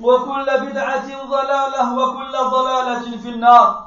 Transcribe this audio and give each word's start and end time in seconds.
وكل 0.00 0.46
بدعة 0.60 1.24
ضلالة 1.30 1.98
وكل 1.98 2.32
ضلالة 2.32 3.18
في 3.18 3.28
النار. 3.28 3.84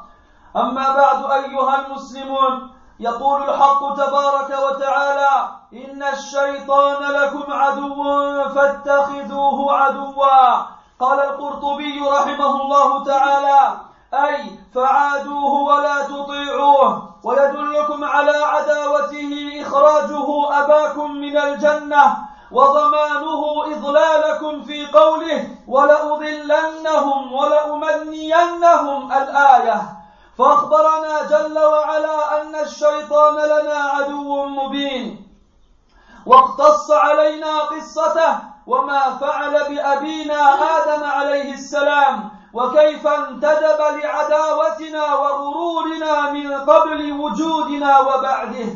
أما 0.56 0.96
بعد 0.96 1.32
أيها 1.32 1.86
المسلمون 1.86 2.72
يقول 3.00 3.44
الحق 3.44 3.96
تبارك 3.96 4.60
وتعالى 4.66 5.50
إن 5.74 6.04
الشيطان 6.04 7.04
لكم 7.04 7.54
عدو 7.54 8.50
فاتخذوه 8.50 9.74
عدوا. 9.74 10.78
قال 11.00 11.20
القرطبي 11.20 12.00
رحمه 12.00 12.62
الله 12.62 13.04
تعالى 13.04 13.78
أي 14.14 14.60
فعادوه 14.76 15.54
ولا 15.54 16.02
تطيعوه 16.02 17.10
ويدلكم 17.24 18.04
على 18.04 18.38
عداوته 18.38 19.62
إخراجه 19.62 20.60
أباكم 20.64 21.12
من 21.12 21.38
الجنة. 21.38 22.18
وضمانه 22.52 23.66
إضلالكم 23.76 24.62
في 24.62 24.88
قوله 24.88 25.48
ولأضلنهم 25.68 27.34
ولأمنينهم 27.34 29.12
الآية. 29.12 29.82
فأخبرنا 30.38 31.22
جل 31.30 31.60
وعلا 31.60 32.42
أن 32.42 32.56
الشيطان 32.56 33.36
لنا 33.36 33.76
عدو 33.76 34.46
مبين. 34.46 35.28
واقتص 36.26 36.92
علينا 36.92 37.60
قصته 37.60 38.40
وما 38.68 39.18
فعل 39.18 39.52
بأبينا 39.52 40.42
آدم 40.78 41.04
عليه 41.04 41.54
السلام. 41.54 42.30
وكيف 42.54 43.08
انتدب 43.08 43.80
لعداوتنا 43.80 45.16
وغرورنا 45.16 46.32
من 46.32 46.54
قبل 46.54 47.12
وجودنا 47.12 48.00
وبعده. 48.00 48.70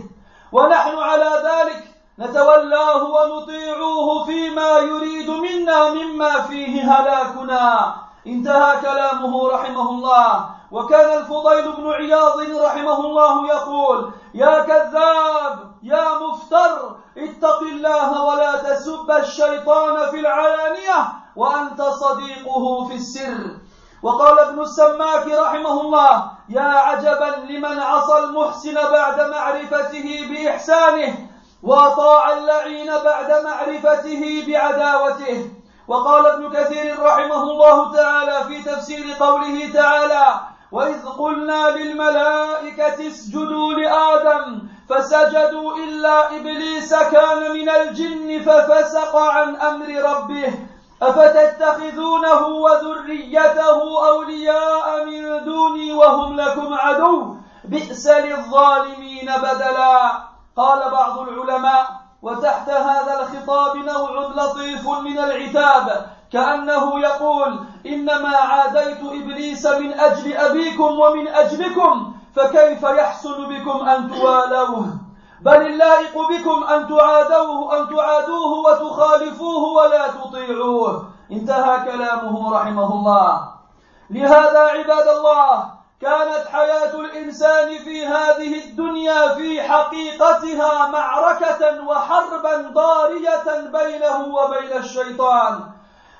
ونحن 0.51 0.97
على 0.97 1.31
ذلك 1.43 1.90
نتولاه 2.21 3.03
ونطيعوه 3.03 4.25
فيما 4.25 4.77
يريد 4.77 5.29
منا 5.29 5.93
مما 5.93 6.41
فيه 6.41 6.91
هلاكنا. 6.91 7.95
انتهى 8.27 8.81
كلامه 8.81 9.49
رحمه 9.49 9.89
الله. 9.89 10.45
وكان 10.71 11.17
الفضيل 11.17 11.71
بن 11.71 11.91
عياض 11.93 12.39
رحمه 12.39 12.99
الله 12.99 13.47
يقول 13.47 14.11
يا 14.33 14.59
كذاب! 14.59 15.71
يا 15.83 16.05
مفتر! 16.19 16.95
اتق 17.17 17.59
الله 17.61 18.25
ولا 18.25 18.55
تسب 18.55 19.11
الشيطان 19.11 20.11
في 20.11 20.19
العلانية 20.19 20.99
وأنت 21.35 21.81
صديقه 21.81 22.85
في 22.87 22.95
السر. 22.95 23.57
وقال 24.03 24.39
ابن 24.39 24.59
السماك 24.61 25.27
رحمه 25.27 25.81
الله 25.81 26.31
يا 26.49 26.61
عجبا 26.61 27.35
لمن 27.49 27.79
عصى 27.79 28.17
المحسن 28.19 28.73
بعد 28.73 29.21
معرفته 29.29 30.27
بإحسانه 30.29 31.30
وأطاع 31.63 32.33
اللعين 32.33 32.87
بعد 32.87 33.43
معرفته 33.43 34.43
بعداوته. 34.47 35.49
وقال 35.87 36.25
ابن 36.25 36.49
كثير 36.49 37.03
رحمه 37.03 37.43
الله 37.43 37.93
تعالى 37.95 38.43
في 38.47 38.63
تفسير 38.63 39.05
قوله 39.19 39.73
تعالى 39.73 40.39
واذ 40.71 41.05
قلنا 41.05 41.69
للملائكه 41.69 43.07
اسجدوا 43.07 43.73
لادم 43.73 44.61
فسجدوا 44.89 45.75
الا 45.75 46.35
ابليس 46.35 46.93
كان 46.93 47.51
من 47.51 47.69
الجن 47.69 48.41
ففسق 48.41 49.15
عن 49.15 49.55
أمر 49.55 49.87
ربه. 49.87 50.53
افتتخذونه 51.01 52.47
وذريته 52.47 54.07
اولياء 54.09 55.05
من 55.05 55.45
دوني 55.45 55.93
وهم 55.93 56.35
لكم 56.35 56.73
عدو؟ 56.73 57.35
بئس 57.63 58.07
للظالمين 58.07 59.31
بدلا. 59.37 60.30
قال 60.57 60.91
بعض 60.91 61.19
العلماء 61.19 61.85
وتحت 62.21 62.69
هذا 62.69 63.19
الخطاب 63.19 63.77
نوع 63.77 64.11
لطيف 64.35 64.87
من 64.87 65.19
العتاب 65.19 66.05
كأنه 66.31 66.99
يقول 66.99 67.59
إنما 67.85 68.37
عاديت 68.37 68.99
إبليس 69.03 69.65
من 69.65 69.99
أجل 69.99 70.37
أبيكم 70.37 70.99
ومن 70.99 71.27
أجلكم 71.27 72.13
فكيف 72.35 72.83
يحسن 72.83 73.43
بكم 73.49 73.89
أن 73.89 74.11
توالوه؟ 74.11 74.85
بل 75.41 75.61
اللائق 75.67 76.13
بكم 76.13 76.63
أن 76.63 76.87
تعادوه 76.87 77.79
أن 77.79 77.95
تعادوه 77.95 78.51
وتخالفوه 78.65 79.63
ولا 79.73 80.07
تطيعوه. 80.07 81.09
انتهى 81.31 81.91
كلامه 81.91 82.53
رحمه 82.53 82.93
الله. 82.93 83.51
لهذا 84.09 84.59
عباد 84.59 85.07
الله 85.07 85.80
كانت 86.01 86.47
حياة 86.51 86.95
الإنسان 86.95 87.77
في 87.77 88.05
هذه 88.05 88.65
الدنيا 88.65 89.35
في 89.35 89.61
حقيقتها 89.61 90.87
معركة 90.87 91.87
وحربا 91.87 92.71
ضارية 92.73 93.69
بينه 93.73 94.35
وبين 94.35 94.77
الشيطان. 94.77 95.59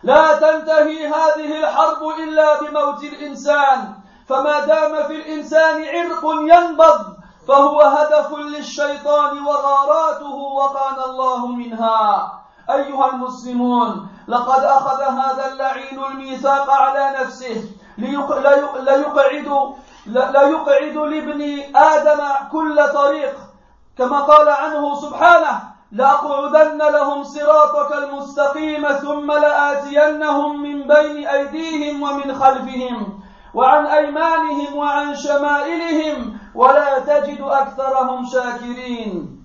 لا 0.04 0.34
تنتهي 0.34 1.08
هذه 1.08 1.60
الحرب 1.60 2.04
إلا 2.20 2.62
بموت 2.62 3.04
الإنسان. 3.04 3.94
فما 4.30 4.60
دام 4.60 5.04
في 5.08 5.14
الإنسان 5.14 5.84
عرق 5.84 6.24
ينبض 6.26 7.18
فهو 7.48 7.82
هدف 7.82 8.34
للشيطان 8.34 9.46
وغاراته 9.46 10.36
وقانا 10.36 11.06
الله 11.06 11.48
منها. 11.48 12.32
أيها 12.70 13.10
المسلمون 13.10 14.08
لقد 14.28 14.64
أخذ 14.64 15.02
هذا 15.02 15.48
اللعين 15.52 16.04
الميثاق 16.04 16.70
على 16.70 17.18
نفسه. 17.22 17.81
ليقعد 18.02 18.44
لا 20.06 20.42
يقعد 20.50 20.96
لابن 20.98 21.42
آدم 21.76 22.22
كل 22.52 22.78
طريق. 22.94 23.36
كما 23.98 24.20
قال 24.20 24.50
عنه 24.50 24.96
سبحانه 24.96 25.62
لأقعدن 25.92 26.78
لهم 26.78 27.24
صراطك 27.24 27.92
المستقيم 28.04 28.88
ثم 28.88 29.32
لآتينهم 29.32 30.62
من 30.64 30.88
بين 30.88 31.28
أيديهم 31.28 32.04
ومن 32.04 32.36
خلفهم 32.36 33.20
وعن 33.54 33.86
أيمانهم 33.86 34.76
وعن 34.76 35.16
شمائلهم 35.16 36.38
ولا 36.56 37.00
تجد 37.00 37.42
أكثرهم 37.42 38.26
شاكرين. 38.26 39.44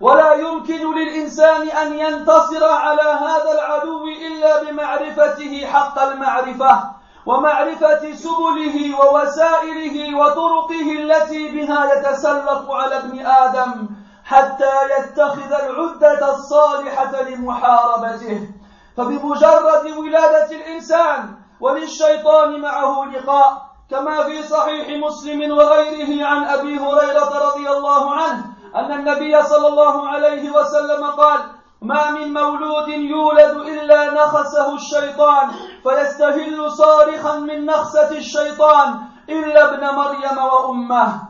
ولا 0.00 0.34
يمكن 0.34 0.94
للإنسان 0.94 1.68
أن 1.68 1.98
ينتصر 1.98 2.64
على 2.64 3.02
هذا 3.02 3.50
العدو 3.52 4.04
إلا 4.06 4.62
بمعرفته 4.62 5.66
حق 5.66 5.98
المعرفة. 6.02 7.03
ومعرفة 7.26 8.14
سبله 8.14 8.98
ووسائله 9.00 10.18
وطرقه 10.18 10.88
التي 11.02 11.48
بها 11.48 11.94
يتسلط 11.94 12.70
على 12.70 12.96
ابن 12.96 13.26
آدم 13.26 13.88
حتى 14.24 14.74
يتخذ 14.98 15.52
العدة 15.52 16.34
الصالحة 16.34 17.22
لمحاربته. 17.22 18.48
فبمجرد 18.96 19.86
ولادة 19.98 20.50
الإنسان 20.56 21.36
وللشيطان 21.60 22.60
معه 22.60 23.04
لقاء 23.04 23.62
كما 23.90 24.24
في 24.24 24.42
صحيح 24.42 24.86
مسلم 25.06 25.50
وغيره 25.58 26.26
عن 26.26 26.44
أبي 26.44 26.78
هريرة 26.78 27.48
رضي 27.48 27.68
الله 27.70 28.14
عنه 28.14 28.44
أن 28.76 28.92
النبي 28.92 29.42
صلى 29.42 29.68
الله 29.68 30.08
عليه 30.08 30.50
وسلم 30.50 31.06
قال 31.06 31.40
ما 31.84 32.10
من 32.10 32.32
مولود 32.32 32.88
يولد 32.88 33.56
إلا 33.56 34.14
نخسه 34.14 34.74
الشيطان 34.74 35.50
فيستهل 35.82 36.70
صارخا 36.72 37.38
من 37.38 37.66
نخسة 37.66 38.10
الشيطان 38.10 38.98
إلا 39.28 39.74
ابن 39.74 39.86
مريم 39.86 40.38
وأمه. 40.38 41.22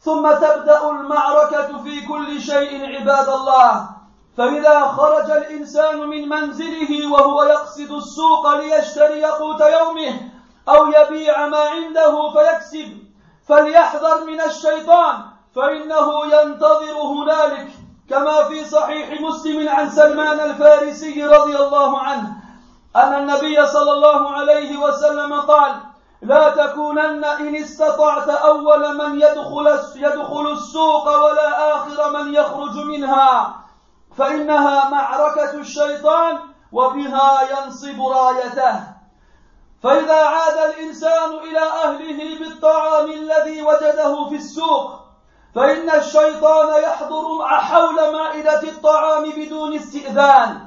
ثم 0.00 0.32
تبدأ 0.32 0.90
المعركة 0.90 1.82
في 1.82 2.06
كل 2.06 2.40
شيء 2.40 2.86
عباد 2.96 3.28
الله. 3.28 3.88
فإذا 4.36 4.80
خرج 4.80 5.30
الإنسان 5.30 6.08
من 6.08 6.28
منزله 6.28 7.12
وهو 7.12 7.42
يقصد 7.42 7.92
السوق 7.92 8.54
ليشتري 8.54 9.24
قوت 9.24 9.60
يومه 9.60 10.20
أو 10.68 10.86
يبيع 10.86 11.46
ما 11.46 11.58
عنده 11.58 12.32
فيكسب 12.32 12.98
فليحذر 13.48 14.24
من 14.24 14.40
الشيطان 14.40 15.22
فإنه 15.56 16.26
ينتظر 16.26 17.00
هنالك. 17.02 17.81
كما 18.12 18.44
في 18.44 18.64
صحيح 18.64 19.20
مسلم 19.20 19.68
عن 19.68 19.90
سلمان 19.90 20.40
الفارسي 20.40 21.24
رضي 21.24 21.56
الله 21.56 21.98
عنه 21.98 22.32
أن 22.96 23.14
النبي 23.14 23.66
صلى 23.66 23.92
الله 23.92 24.30
عليه 24.30 24.76
وسلم 24.76 25.40
قال 25.40 25.72
لا 26.22 26.50
تكونن 26.50 27.24
إن 27.24 27.56
استطعت 27.56 28.28
أول 28.28 28.96
من 28.96 29.20
يدخل 29.20 29.78
يدخل 29.96 30.52
السوق 30.52 31.06
ولا 31.24 31.74
آخر 31.76 32.10
من 32.12 32.34
يخرج 32.34 32.76
منها 32.76 33.54
فإنها 34.16 34.90
معركة 34.90 35.54
الشيطان 35.54 36.38
وبها 36.72 37.38
ينصب 37.50 38.06
رايته. 38.06 38.80
فإذا 39.82 40.24
عاد 40.24 40.70
الإنسان 40.70 41.30
إلى 41.30 41.62
أهله 41.84 42.38
بالطعام 42.38 43.10
الذي 43.10 43.62
وجده 43.62 44.28
في 44.28 44.34
السوق 44.34 45.01
فإن 45.54 45.90
الشيطان 45.90 46.82
يحضر 46.82 47.46
حول 47.46 48.12
مائدة 48.12 48.62
الطعام 48.62 49.30
بدون 49.36 49.74
استئذان 49.74 50.60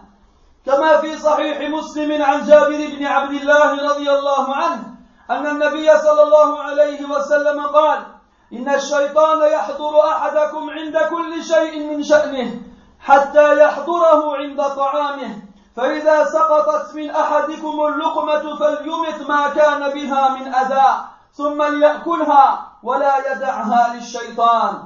كما 0.65 0.97
في 0.97 1.17
صحيح 1.17 1.69
مسلم 1.69 2.23
عن 2.23 2.45
جابر 2.45 2.87
بن 2.97 3.05
عبد 3.05 3.31
الله 3.31 3.91
رضي 3.91 4.11
الله 4.11 4.55
عنه 4.55 4.83
أن 5.29 5.47
النبي 5.47 5.97
صلى 5.97 6.21
الله 6.23 6.63
عليه 6.63 7.05
وسلم 7.05 7.65
قال 7.65 8.05
إن 8.53 8.69
الشيطان 8.69 9.51
يحضر 9.51 10.09
أحدكم 10.09 10.69
عند 10.69 10.97
كل 10.97 11.43
شيء 11.43 11.87
من 11.87 12.03
شأنه 12.03 12.61
حتى 12.99 13.59
يحضره 13.63 14.37
عند 14.37 14.61
طعامه 14.63 15.41
فإذا 15.75 16.23
سقطت 16.23 16.95
من 16.95 17.09
أحدكم 17.09 17.85
اللقمة 17.85 18.55
فليمت 18.59 19.29
ما 19.29 19.49
كان 19.49 19.93
بها 19.93 20.29
من 20.29 20.53
أذى 20.55 21.05
ثم 21.33 21.63
ليأكلها. 21.63 22.71
ولا 22.85 23.31
يدعها 23.31 23.93
للشيطان. 23.93 24.83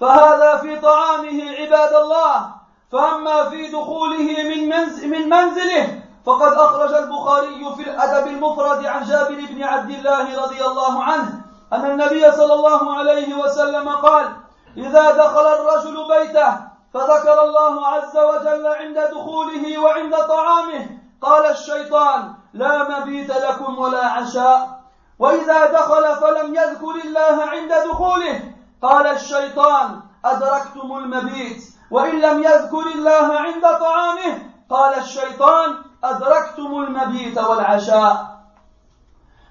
فهذا 0.00 0.56
في 0.56 0.80
طعامه 0.80 1.38
عباد 1.58 1.92
الله. 1.92 2.62
فأما 2.92 3.50
في 3.50 3.68
دخوله 3.68 4.42
من, 4.42 4.68
من 5.10 5.28
منزله 5.28 6.02
فقد 6.26 6.52
أخرج 6.52 6.94
البخاري 6.94 7.74
في 7.76 7.90
الأدب 7.90 8.26
المفرد 8.26 8.86
عن 8.86 9.04
جابر 9.04 9.46
بن 9.50 9.62
عبد 9.62 9.90
الله 9.90 10.42
رضي 10.44 10.64
الله 10.64 11.04
عنه 11.04 11.40
أن 11.72 11.90
النبي 11.90 12.32
صلى 12.32 12.54
الله 12.54 12.98
عليه 12.98 13.34
وسلم 13.34 13.88
قال 13.88 14.36
إذا 14.76 15.10
دخل 15.10 15.46
الرجل 15.46 15.96
بيته 16.08 16.56
فذكر 16.94 17.44
الله 17.44 17.86
عز 17.86 18.16
وجل 18.16 18.66
عند 18.66 18.98
دخوله 18.98 19.78
وعند 19.78 20.16
طعامه. 20.16 20.86
قال 21.22 21.46
الشيطان 21.46 22.34
لا 22.54 22.88
مبيت 22.88 23.30
لكم 23.30 23.78
ولا 23.78 24.06
عشاء. 24.06 24.81
وإذا 25.22 25.66
دخل 25.66 26.16
فلم 26.16 26.54
يذكر 26.54 26.94
الله 27.04 27.36
عند 27.42 27.72
دخوله 27.90 28.40
قال 28.82 29.06
الشيطان 29.06 30.00
أدركتم 30.24 30.96
المبيت 30.96 31.62
وإن 31.90 32.20
لم 32.20 32.42
يذكر 32.42 32.86
الله 32.94 33.38
عند 33.40 33.62
طعامه 33.62 34.38
قال 34.70 34.98
الشيطان 34.98 35.74
أدركتم 36.04 36.66
المبيت 36.66 37.38
والعشاء. 37.38 38.26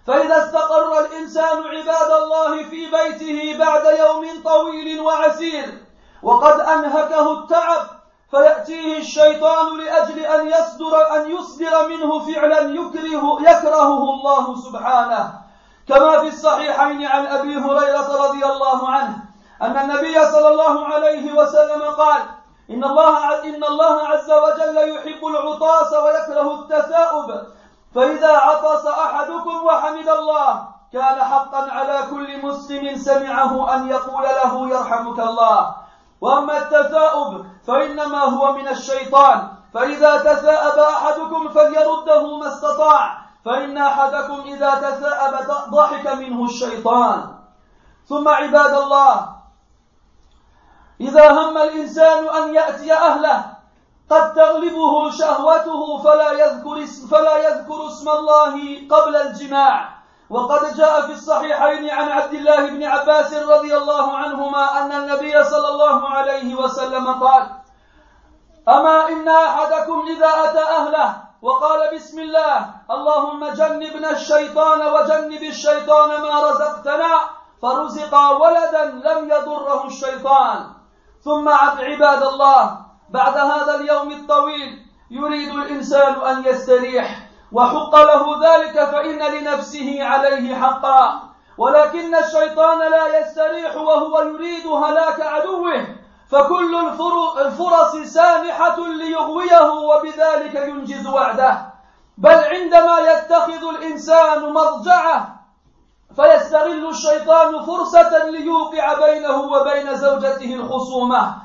فإذا 0.08 0.38
استقر 0.46 1.00
الإنسان 1.00 1.58
عباد 1.58 2.12
الله 2.24 2.64
في 2.64 2.92
بيته 2.92 3.60
بعد 3.60 3.86
يوم 4.00 4.44
طويل 4.44 5.00
وعسير 5.00 5.84
وقد 6.24 6.60
أنهكه 6.60 7.32
التعب 7.34 7.88
فيأتيه 8.32 8.98
الشيطان 8.98 9.78
لأجل 9.78 10.20
أن 10.20 10.48
يصدر 10.48 11.16
أن 11.16 11.32
يصدر 11.32 11.88
منه 11.88 12.20
فعلا 12.20 12.60
يكره 12.60 13.42
يكرهه 13.42 14.04
الله 14.14 14.56
سبحانه. 14.56 15.51
كما 15.88 16.20
في 16.20 16.28
الصحيحين 16.28 17.06
عن 17.06 17.26
أبي 17.28 17.56
هريرة 17.58 18.28
رضي 18.28 18.46
الله 18.46 18.90
عنه 18.90 19.18
أن 19.62 19.78
النبي 19.78 20.26
صلى 20.26 20.48
الله 20.48 20.86
عليه 20.86 21.34
وسلم 21.34 21.82
قال 21.82 22.22
إن 22.70 22.84
الله 22.84 23.44
إن 23.44 23.64
الله 23.64 24.08
عز 24.08 24.32
وجل 24.32 24.78
يحب 24.96 25.26
العطاس 25.26 25.94
ويكره 25.94 26.54
التثاؤب 26.62 27.42
فإذا 27.96 28.38
عطس 28.38 28.86
أحدكم 28.86 29.66
وحمد 29.66 30.10
الله 30.10 30.68
كان 30.94 31.24
حقا 31.24 31.72
على 31.72 32.04
كل 32.10 32.46
مسلم 32.46 32.98
سمعه 32.98 33.76
أن 33.76 33.88
يقول 33.88 34.24
له 34.24 34.70
يرحمك 34.70 35.20
الله 35.20 35.76
وأما 36.22 36.58
التثاؤب 36.58 37.46
فإنما 37.68 38.24
هو 38.24 38.54
من 38.54 38.68
الشيطان 38.68 39.48
فإذا 39.74 40.18
تثاءب 40.18 40.80
أحدكم 40.80 41.50
فليرده 41.50 42.38
ما 42.38 42.48
استطاع 42.48 43.18
فإن 43.46 43.78
أحدكم 43.78 44.42
إذا 44.46 44.72
تثاءب 44.76 45.48
ضحك 45.70 46.08
منه 46.08 46.46
الشيطان. 46.46 47.36
ثم 48.10 48.28
عباد 48.28 48.74
الله 48.74 49.30
إذا 51.02 51.32
هم 51.32 51.58
الإنسان 51.58 52.30
أن 52.30 52.56
يأتي 52.56 52.94
أهله 52.94 53.46
قد 54.10 54.34
تغلبه 54.34 55.12
شهوته 55.12 55.98
فلا 56.04 56.32
يذكر 56.32 56.84
اسم 56.84 57.08
فلا 57.08 57.38
يذكر 57.38 57.88
اسم 57.88 58.10
الله 58.10 58.54
قبل 58.90 59.16
الجماع. 59.16 60.02
وقد 60.32 60.76
جاء 60.78 61.02
في 61.02 61.12
الصحيحين 61.12 61.90
عن 61.90 62.10
عبد 62.10 62.34
الله 62.34 62.70
بن 62.70 62.84
عباس 62.84 63.34
رضي 63.34 63.78
الله 63.78 64.18
عنهما 64.18 64.82
أن 64.82 64.92
النبي 64.92 65.44
صلى 65.44 65.68
الله 65.68 66.10
عليه 66.10 66.56
وسلم 66.56 67.08
قال 67.24 67.50
أما 68.70 69.10
إن 69.10 69.28
أحدكم 69.28 70.06
إذا 70.08 70.28
أتى 70.28 70.60
أهله 70.60 71.31
وقال 71.42 71.96
بسم 71.96 72.20
الله 72.20 72.58
اللهم 72.92 73.50
جنبنا 73.50 74.10
الشيطان 74.12 74.82
وجنب 74.82 75.44
الشيطان 75.44 76.22
ما 76.22 76.50
رزقتنا 76.50 77.14
فرزق 77.62 78.14
ولدا 78.42 78.84
لم 78.86 79.32
يضره 79.32 79.86
الشيطان. 79.86 80.66
ثم 81.26 81.50
عباد 81.50 82.24
الله 82.24 82.78
بعد 83.10 83.38
هذا 83.38 83.76
اليوم 83.76 84.12
الطويل 84.12 84.86
يريد 85.12 85.50
الإنسان 85.50 86.14
أن 86.14 86.46
يستريح 86.46 87.30
وحق 87.52 87.96
له 87.96 88.24
ذلك 88.48 88.86
فإن 88.92 89.20
لنفسه 89.20 90.04
عليه 90.04 90.56
حقا. 90.56 91.32
ولكن 91.58 92.16
الشيطان 92.16 92.80
لا 92.80 93.20
يستريح 93.20 93.76
وهو 93.76 94.22
يريد 94.22 94.68
هلاك 94.68 95.22
فكل 96.32 96.76
الفرص 97.38 97.96
سانحة 97.96 98.88
ليغويه 98.88 99.72
وبذلك 99.72 100.56
ينجز 100.56 101.08
وعده. 101.08 101.72
بل 102.18 102.44
عندما 102.44 103.00
يتخذ 103.00 103.64
الإنسان 103.76 104.54
مضجعه 104.54 105.36
فيستغل 106.16 106.90
الشيطان 106.90 107.66
فرصة 107.66 108.30
ليوقع 108.30 108.94
بينه 108.94 109.42
وبين 109.42 109.96
زوجته 109.96 110.54
الخصومة. 110.56 111.36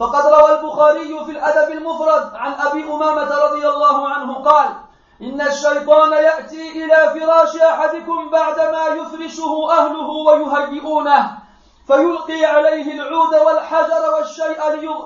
فقد 0.00 0.26
روى 0.26 0.58
البخاري 0.58 1.24
في 1.24 1.30
الأدب 1.30 1.72
المفرد 1.72 2.34
عن 2.34 2.52
أبي 2.52 2.84
أمامة 2.84 3.36
رضي 3.36 3.68
الله 3.68 4.08
عنه 4.08 4.34
قال 4.34 4.68
إن 5.22 5.40
الشيطان 5.40 6.12
يأتي 6.12 6.84
إلى 6.84 7.20
فراش 7.20 7.56
أحدكم 7.56 8.30
بعدما 8.30 8.86
يفرشه 8.86 9.70
أهله 9.70 10.08
ويهيئونه. 10.08 11.43
فيلقي 11.86 12.44
عليه 12.44 12.92
العود 12.92 13.34
والحجر 13.34 14.14
والشيء 14.14 14.60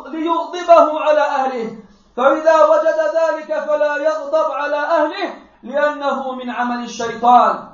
ليغضبه 0.08 1.00
على 1.00 1.20
أهله. 1.20 1.76
فإذا 2.16 2.64
وجد 2.64 2.98
ذلك 3.18 3.64
فلا 3.68 3.96
يغضب 3.96 4.50
على 4.52 4.76
أهله 4.76 5.34
لأنه 5.62 6.32
من 6.32 6.50
عمل 6.50 6.84
الشيطان. 6.84 7.68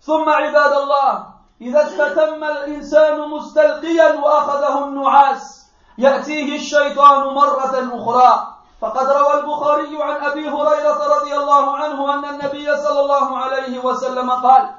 ثم 0.00 0.28
عباد 0.28 0.72
الله 0.72 1.26
إذا 1.60 1.82
استتم 1.82 2.44
الإنسان 2.44 3.20
مستلقيا 3.30 4.20
وأخذه 4.20 4.84
النعاس 4.84 5.66
يأتيه 5.98 6.56
الشيطان 6.56 7.34
مرة 7.34 7.90
أخرى. 7.92 8.56
فقد 8.80 9.06
روى 9.06 9.40
البخاري 9.40 10.02
عن 10.02 10.24
أبي 10.24 10.48
هريرة 10.48 11.18
رضي 11.18 11.36
الله 11.36 11.76
عنه 11.76 12.14
أن 12.14 12.24
النبي 12.24 12.76
صلى 12.76 13.00
الله 13.00 13.38
عليه 13.38 13.84
وسلم 13.84 14.30
قال 14.30 14.74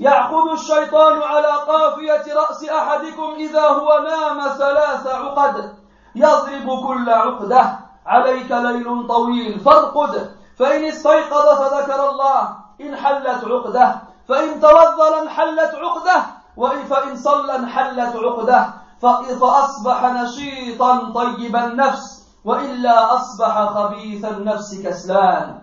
يعقد 0.00 0.52
الشيطان 0.52 1.22
على 1.22 1.46
قافية 1.46 2.34
رأس 2.34 2.64
أحدكم 2.64 3.34
إذا 3.36 3.68
هو 3.68 4.04
نام 4.04 4.48
ثلاث 4.48 5.06
عقد. 5.06 5.74
يضرب 6.14 6.86
كل 6.86 7.10
عقدة. 7.10 7.78
عليك 8.06 8.50
ليل 8.52 9.06
طويل 9.08 9.60
فارقد. 9.60 10.36
فإن 10.58 10.84
استيقظ 10.84 11.46
فذكر 11.58 12.10
الله. 12.10 12.56
انحلت 12.80 13.44
عقدة. 13.44 13.96
فإن 14.28 14.60
توضأ 14.60 15.22
انحلت 15.22 15.74
عقدة. 15.74 16.22
وإن 16.56 16.84
فإن 16.84 17.16
صلى 17.16 17.56
انحلت 17.56 18.16
عقدة. 18.16 18.72
فأصبح 19.40 20.04
نشيطا 20.04 21.12
طيب 21.14 21.56
النفس. 21.56 22.26
وإلا 22.44 23.14
أصبح 23.14 23.64
خبيث 23.64 24.24
النفس 24.24 24.82
كسلان. 24.84 25.60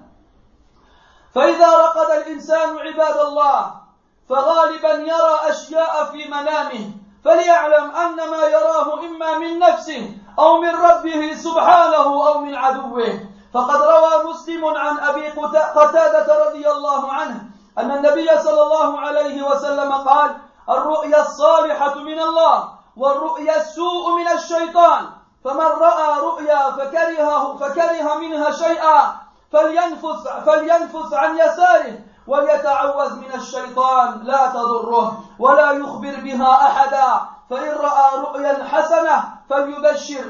فإذا 1.33 1.77
رقد 1.77 2.09
الإنسان 2.21 2.77
عباد 2.77 3.17
الله 3.27 3.86
فغالبا 4.29 4.93
يرى 4.93 5.39
أشياء 5.49 6.05
في 6.11 6.27
منامه 6.27 6.91
فليعلم 7.25 7.91
أن 7.91 8.15
ما 8.15 8.43
يراه 8.43 8.99
إما 8.99 9.37
من 9.37 9.59
نفسه 9.59 10.09
أو 10.39 10.61
من 10.61 10.75
ربه 10.75 11.33
سبحانه 11.35 12.27
أو 12.27 12.39
من 12.39 12.55
عدوه. 12.55 13.19
فقد 13.53 13.81
روى 13.81 14.31
مسلم 14.31 14.65
عن 14.65 14.99
أبي 14.99 15.29
قتادة 15.75 16.45
رضي 16.45 16.71
الله 16.71 17.11
عنه 17.11 17.43
أن 17.77 17.91
النبي 17.91 18.27
صلى 18.39 18.61
الله 18.61 18.99
عليه 18.99 19.41
وسلم 19.49 19.93
قال 19.93 20.37
الرؤيا 20.69 21.21
الصالحة 21.21 21.95
من 21.95 22.19
الله 22.19 22.69
والرؤيا 22.97 23.57
السوء 23.57 24.17
من 24.17 24.27
الشيطان. 24.27 25.05
فمن 25.43 25.59
رأى 25.59 26.19
رؤيا 26.19 26.71
فكره 26.71 27.57
فكره 27.57 28.15
منها 28.15 28.51
شيئا 28.51 29.15
فلينفث 29.51 30.27
فلينفث 30.45 31.13
عن 31.13 31.37
يساره 31.37 31.99
وليتعوذ 32.27 33.15
من 33.15 33.33
الشيطان 33.35 34.19
لا 34.23 34.47
تضره 34.47 35.23
ولا 35.39 35.71
يخبر 35.71 36.15
بها 36.23 36.51
أحدا. 36.67 37.21
فإن 37.49 37.71
رأى 37.71 38.19
رؤيا 38.19 38.63
حسنة 38.63 39.23
فليبشر 39.49 40.25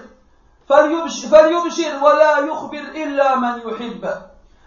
فليبشر, 0.69 1.27
فليبشر 1.27 2.03
ولا 2.03 2.37
يخبر 2.37 2.79
إلا 2.79 3.35
من 3.35 3.61
يحب. 3.65 4.09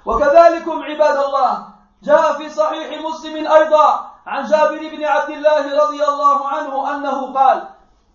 وكذلكم 0.06 0.82
عباد 0.82 1.16
الله 1.16 1.64
جاء 2.02 2.32
في 2.32 2.50
صحيح 2.50 3.02
مسلم 3.02 3.52
أيضا 3.52 4.10
عن 4.26 4.44
جابر 4.44 4.78
بن 4.78 5.04
عبد 5.04 5.30
الله 5.30 5.84
رضي 5.84 6.04
الله 6.04 6.48
عنه 6.48 6.94
أنه 6.94 7.34
قال 7.34 7.68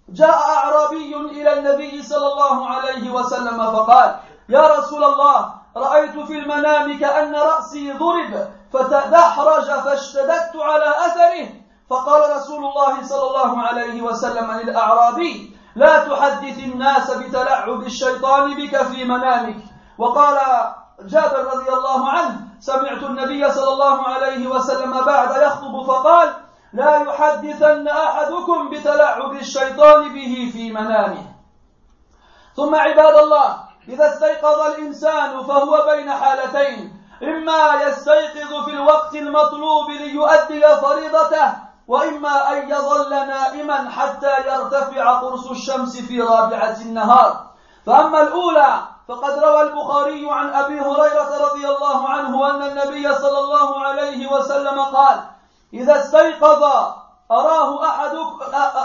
جاء 0.10 0.38
أعرابي 0.38 1.16
إلى 1.16 1.60
النبي 1.60 2.04
صلى 2.04 2.28
الله 2.28 2.70
عليه 2.70 3.12
وسلم 3.12 3.58
فقال 3.72 4.16
يا 4.50 4.78
رسول 4.78 5.04
الله 5.04 5.54
رأيت 5.78 6.20
في 6.20 6.40
المنام 6.40 7.00
كأن 7.00 7.36
رأسي 7.36 7.92
ضرب 7.92 8.48
فتدحرج 8.75 9.65
فاشتددت 9.65 10.55
على 10.55 10.89
اثره 10.89 11.48
فقال 11.89 12.36
رسول 12.36 12.65
الله 12.65 13.03
صلى 13.03 13.27
الله 13.29 13.62
عليه 13.62 14.01
وسلم 14.01 14.51
عن 14.51 14.60
الاعرابي 14.60 15.55
لا 15.75 16.08
تحدث 16.08 16.60
الناس 16.60 17.12
بتلعب 17.12 17.82
الشيطان 17.82 18.55
بك 18.55 18.84
في 18.84 19.03
منامك. 19.05 19.55
وقال 19.98 20.38
جابر 21.01 21.44
رضي 21.53 21.70
الله 21.70 22.10
عنه 22.10 22.36
سمعت 22.60 23.03
النبي 23.03 23.51
صلى 23.51 23.74
الله 23.74 24.08
عليه 24.08 24.48
وسلم 24.48 25.01
بعد 25.05 25.41
يخطب 25.41 25.86
فقال 25.88 26.34
لا 26.74 26.98
يحدثن 26.98 27.88
أحدكم 27.88 28.70
بتلعب 28.70 29.32
الشيطان 29.34 30.13
به 30.13 30.50
في 30.53 30.72
منامه. 30.72 31.24
ثم 32.55 32.75
عباد 32.75 33.15
الله 33.15 33.58
إذا 33.89 34.13
استيقظ 34.13 34.60
الإنسان 34.60 35.44
فهو 35.44 35.86
بين 35.91 36.12
حالتين 36.12 36.95
إما 37.24 37.84
يستيقظ 37.84 38.66
في 38.66 38.72
الوقت 38.72 39.16
المطلوب 39.16 39.90
ليؤدي 39.90 40.62
فريضته 40.82 41.54
وإما 41.88 42.52
أن 42.52 42.70
يظل 42.70 43.10
نائما 43.10 43.90
حتى 43.90 44.34
يرتفع 44.48 45.20
قرص 45.20 45.50
الشمس 45.50 45.98
في 45.98 46.22
رابعة 46.22 46.78
النهار. 46.82 47.46
فأما 47.86 48.22
الأولى 48.22 48.80
فقد 49.08 49.40
روى 49.44 49.62
البخاري 49.62 50.28
عن 50.32 50.50
أبي 50.50 50.80
هريرة 50.80 51.46
رضي 51.46 51.68
الله 51.68 52.10
عنه 52.10 52.50
أن 52.50 52.62
النبي 52.64 53.16
صلى 53.16 53.40
الله 53.40 53.86
عليه 53.86 54.32
وسلم 54.32 54.80
قال 54.80 55.20
إذا 55.74 56.00
استيقظ 56.00 56.64
أراه 57.32 57.86
احدكم 57.90 58.40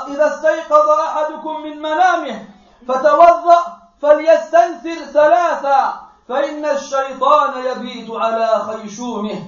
إذا 0.09 0.27
استيقظ 0.27 0.89
أحدكم 0.89 1.61
من 1.61 1.79
منامه 1.83 2.45
فتوضأ 2.89 3.59
فليستنثر 4.03 5.05
ثلاثا 5.13 6.10
فإن 6.31 6.65
الشيطان 6.65 7.65
يبيت 7.65 8.11
على 8.11 8.63
خيشومه. 8.67 9.43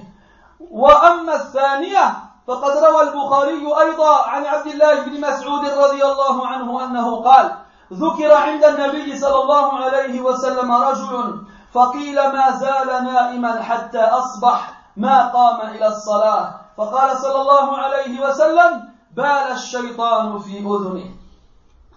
وأما 0.59 1.35
الثانية 1.35 2.15
فقد 2.47 2.71
روى 2.77 3.01
البخاري 3.01 3.81
أيضا 3.81 4.27
عن 4.27 4.45
عبد 4.45 4.67
الله 4.67 5.01
بن 5.01 5.21
مسعود 5.21 5.65
رضي 5.65 6.05
الله 6.05 6.47
عنه 6.47 6.85
أنه 6.85 7.23
قال 7.23 7.51
ذكر 7.93 8.33
عند 8.33 8.63
النبي 8.63 9.17
صلى 9.17 9.43
الله 9.43 9.73
عليه 9.73 10.21
وسلم 10.21 10.71
رجل 10.71 11.41
فقيل 11.73 12.15
ما 12.15 12.51
زال 12.51 12.87
نائما 13.03 13.61
حتى 13.61 14.01
أصبح 14.01 14.73
ما 14.97 15.27
قام 15.27 15.69
إلى 15.69 15.87
الصلاة. 15.87 16.55
فقال 16.77 17.17
صلى 17.17 17.41
الله 17.41 17.77
عليه 17.77 18.29
وسلم 18.29 18.89
بال 19.15 19.51
الشيطان 19.51 20.39
في 20.39 20.57
أذنه. 20.57 21.05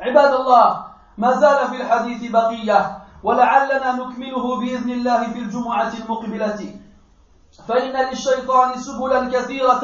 عباد 0.01 0.35
الله 0.35 0.85
ما 1.19 1.33
زال 1.33 1.69
في 1.69 1.77
الحديث 1.77 2.31
بقية. 2.31 3.06
ولعلنا 3.27 3.93
نكمله 3.93 4.45
بإذن 4.61 4.91
الله 4.91 5.21
في 5.33 5.39
الجمعة 5.39 5.93
المقبلة. 6.01 6.61
فإن 7.69 7.95
للشيطان 8.09 8.79
سبلا 8.79 9.21
كثيرة 9.35 9.83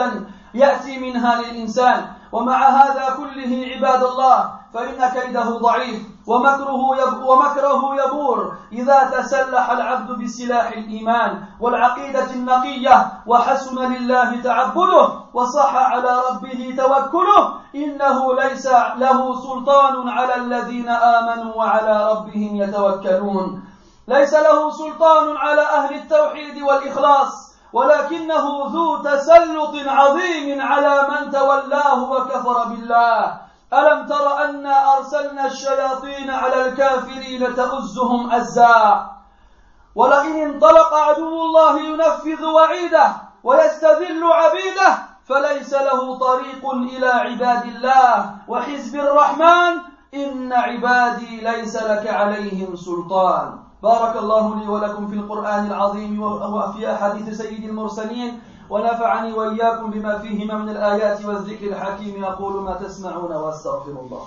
يأتي 0.55 0.99
منها 0.99 1.43
للإنسان 1.43 1.99
ومع 2.33 2.59
هذا 2.69 3.17
كله 3.17 3.51
عباد 3.75 4.03
الله 4.05 4.62
فإن 4.75 5.09
كيده 5.09 5.59
ضعيف 5.59 6.02
ومكره 6.26 6.97
يب 6.97 7.23
ومكره 7.23 7.83
يبور. 8.05 8.52
إذا 8.73 9.11
تسلح 9.19 9.71
العبد 9.71 10.11
بسلاح 10.23 10.69
الإيمان 10.73 11.45
والعقيدة 11.61 12.31
النقية 12.31 13.12
وحسن 13.26 13.79
لله 13.93 14.43
تعبده 14.43 15.09
وصح 15.35 15.75
على 15.75 16.21
ربه 16.31 16.75
توكله 16.79 17.55
إنه 17.75 18.35
ليس 18.35 18.67
له 18.97 19.35
سلطان 19.35 20.09
على 20.09 20.35
الذين 20.35 20.88
آمنوا 20.88 21.55
وعلى 21.55 22.11
ربهم 22.11 22.57
يتوكلون. 22.57 23.64
ليس 24.09 24.35
له 24.35 24.71
سلطان 24.71 25.37
على 25.37 25.62
أهل 25.62 25.95
التوحيد 25.95 26.62
والإخلاص 26.62 27.52
ولكنه 27.73 28.45
ذو 28.73 28.97
تسلط 28.97 29.75
عظيم 29.87 30.61
على 30.61 31.07
من 31.11 31.31
تولاه 31.31 32.11
وكفر 32.11 32.64
بالله. 32.69 33.52
ألم 33.73 34.07
تر 34.07 34.45
أنا 34.45 34.97
أرسلنا 34.97 35.47
الشياطين 35.47 36.31
على 36.31 36.69
الكافرين 36.69 37.55
تؤزهم 37.57 38.31
أزا؟ 38.31 39.11
ولئن 39.95 40.37
انطلق 40.37 40.95
عدو 40.95 41.43
الله 41.43 41.81
ينفذ 41.81 42.45
وعيده 42.45 43.07
ويستذل 43.45 44.23
عبيده 44.25 44.91
فليس 45.25 45.73
له 45.75 46.19
طريق 46.19 46.71
إلى 46.71 47.07
عباد 47.07 47.64
الله. 47.64 48.35
وحزب 48.49 48.95
الرحمن 49.00 49.75
إن 50.14 50.52
عبادي 50.52 51.41
ليس 51.41 51.76
لك 51.76 52.07
عليهم 52.07 52.76
سلطان. 52.76 53.59
بارك 53.83 54.17
الله 54.17 54.57
لي 54.61 54.69
ولكم 54.69 55.09
في 55.09 55.14
القرآن 55.14 55.67
العظيم 55.67 56.23
وفي 56.23 56.93
أحاديث 56.93 57.37
سيد 57.37 57.64
المرسلين. 57.64 58.41
ونفعني 58.73 59.33
وإياكم 59.33 59.91
بما 59.91 60.19
فيهما 60.19 60.55
من 60.59 60.69
الآيات 60.69 61.25
والذكر 61.25 61.67
الحكيم. 61.67 62.25
أقول 62.25 62.62
ما 62.62 62.75
تسمعون 62.75 63.33
وأستغفر 63.33 63.91
الله. 63.91 64.25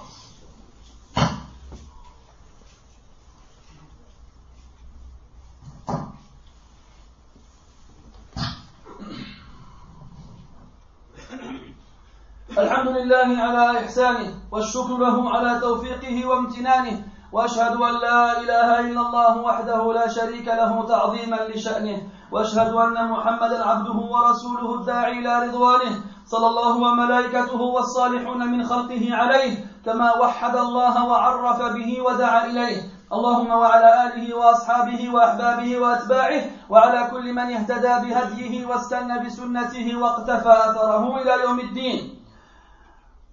الحمد 12.58 12.88
لله 12.88 13.30
على 13.44 13.80
إحسانه 13.80 14.34
والشكر 14.52 14.98
له 14.98 15.30
على 15.30 15.60
توفيقه 15.60 16.26
وامتنانه 16.26 17.04
وأشهد 17.32 17.76
أن 17.82 17.94
لا 18.00 18.40
إله 18.42 18.80
إلا 18.80 19.02
الله 19.02 19.38
وحده 19.38 19.94
لا 19.94 20.08
شريك 20.08 20.48
له 20.48 20.88
تعظيما 20.88 21.36
لشأنه 21.50 21.98
وأشهد 22.32 22.74
أن 22.74 23.10
محمدا 23.10 23.68
عبده 23.68 23.94
ورسوله 23.94 24.76
الداعي 24.76 25.20
إلى 25.20 25.48
رضوانه 25.48 26.02
صلى 26.26 26.48
الله 26.48 26.78
وملائكته 26.78 27.62
والصالحون 27.62 28.48
من 28.48 28.66
خلقه 28.66 29.10
عليه 29.12 29.66
كما 29.86 30.18
وحد 30.18 30.56
الله 30.56 31.06
وعرف 31.06 31.62
به 31.62 32.02
ودعا 32.02 32.46
إليه. 32.46 32.82
اللهم 33.14 33.50
وعلى 33.50 33.90
آله 34.06 34.36
وأصحابه 34.36 35.10
وأحبابه 35.14 35.78
وأتباعه 35.78 36.42
وعلى 36.70 37.08
كل 37.12 37.34
من 37.34 37.54
اهتدى 37.54 37.94
بهديه 38.08 38.66
واستنى 38.66 39.20
بسنته 39.20 39.98
واقتفى 40.02 40.54
أثره 40.70 41.22
إلى 41.22 41.44
يوم 41.44 41.60
الدين. 41.60 42.26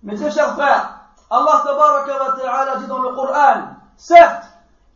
Chers 0.05 0.55
frères, 0.55 0.99
Allah 1.31 1.63
wa 1.65 2.35
ta'ala 2.37 2.77
dit 2.77 2.87
dans 2.87 2.99
le 2.99 3.15
Coran 3.15 3.69
Certes, 3.97 4.47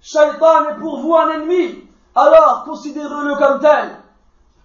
Shaitan 0.01 0.75
pour 0.81 1.01
vous 1.01 1.15
un 1.15 1.31
ennemi, 1.31 1.86
alors 2.17 2.65
considérez-le 2.65 3.37
comme 3.37 3.61
tel. 3.61 3.97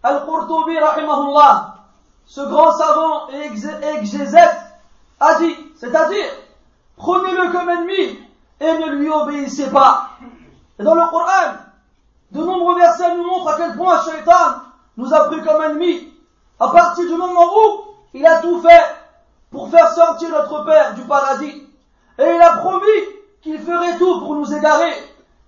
Al-Qurtubi, 0.04 0.80
rahimahullah, 0.80 1.76
ce 2.26 2.42
grand 2.42 2.72
savant 2.72 3.30
et 3.30 3.52
exégète, 3.98 4.58
a 5.20 5.36
dit, 5.36 5.56
c'est-à-dire, 5.76 6.26
prenez-le 6.96 7.52
comme 7.52 7.70
ennemi 7.70 8.20
et 8.60 8.74
ne 8.74 8.92
lui 8.96 9.10
obéissez 9.10 9.70
pas. 9.70 10.12
Et 10.80 10.84
dans 10.84 10.96
le 10.96 11.08
Coran, 11.10 11.58
de 12.32 12.42
nombreux 12.42 12.80
versets 12.80 13.16
nous 13.16 13.26
montrent 13.26 13.50
à 13.50 13.58
quel 13.58 13.76
point 13.76 14.02
Shaitan 14.02 14.62
nous 14.98 15.14
a 15.14 15.26
pris 15.26 15.44
comme 15.44 15.62
ennemi. 15.62 16.08
À 16.60 16.70
partir 16.70 17.06
du 17.06 17.16
moment 17.16 17.54
où 17.54 17.82
il 18.14 18.26
a 18.26 18.40
tout 18.40 18.62
fait 18.62 18.96
pour 19.52 19.70
faire 19.70 19.90
sortir 19.90 20.30
notre 20.30 20.64
Père 20.64 20.94
du 20.94 21.02
paradis. 21.02 21.68
Et 22.18 22.36
il 22.36 22.42
a 22.42 22.58
promis 22.58 22.86
qu'il 23.42 23.60
ferait 23.60 23.98
tout 23.98 24.22
pour 24.22 24.36
nous 24.36 24.54
égarer. 24.54 24.94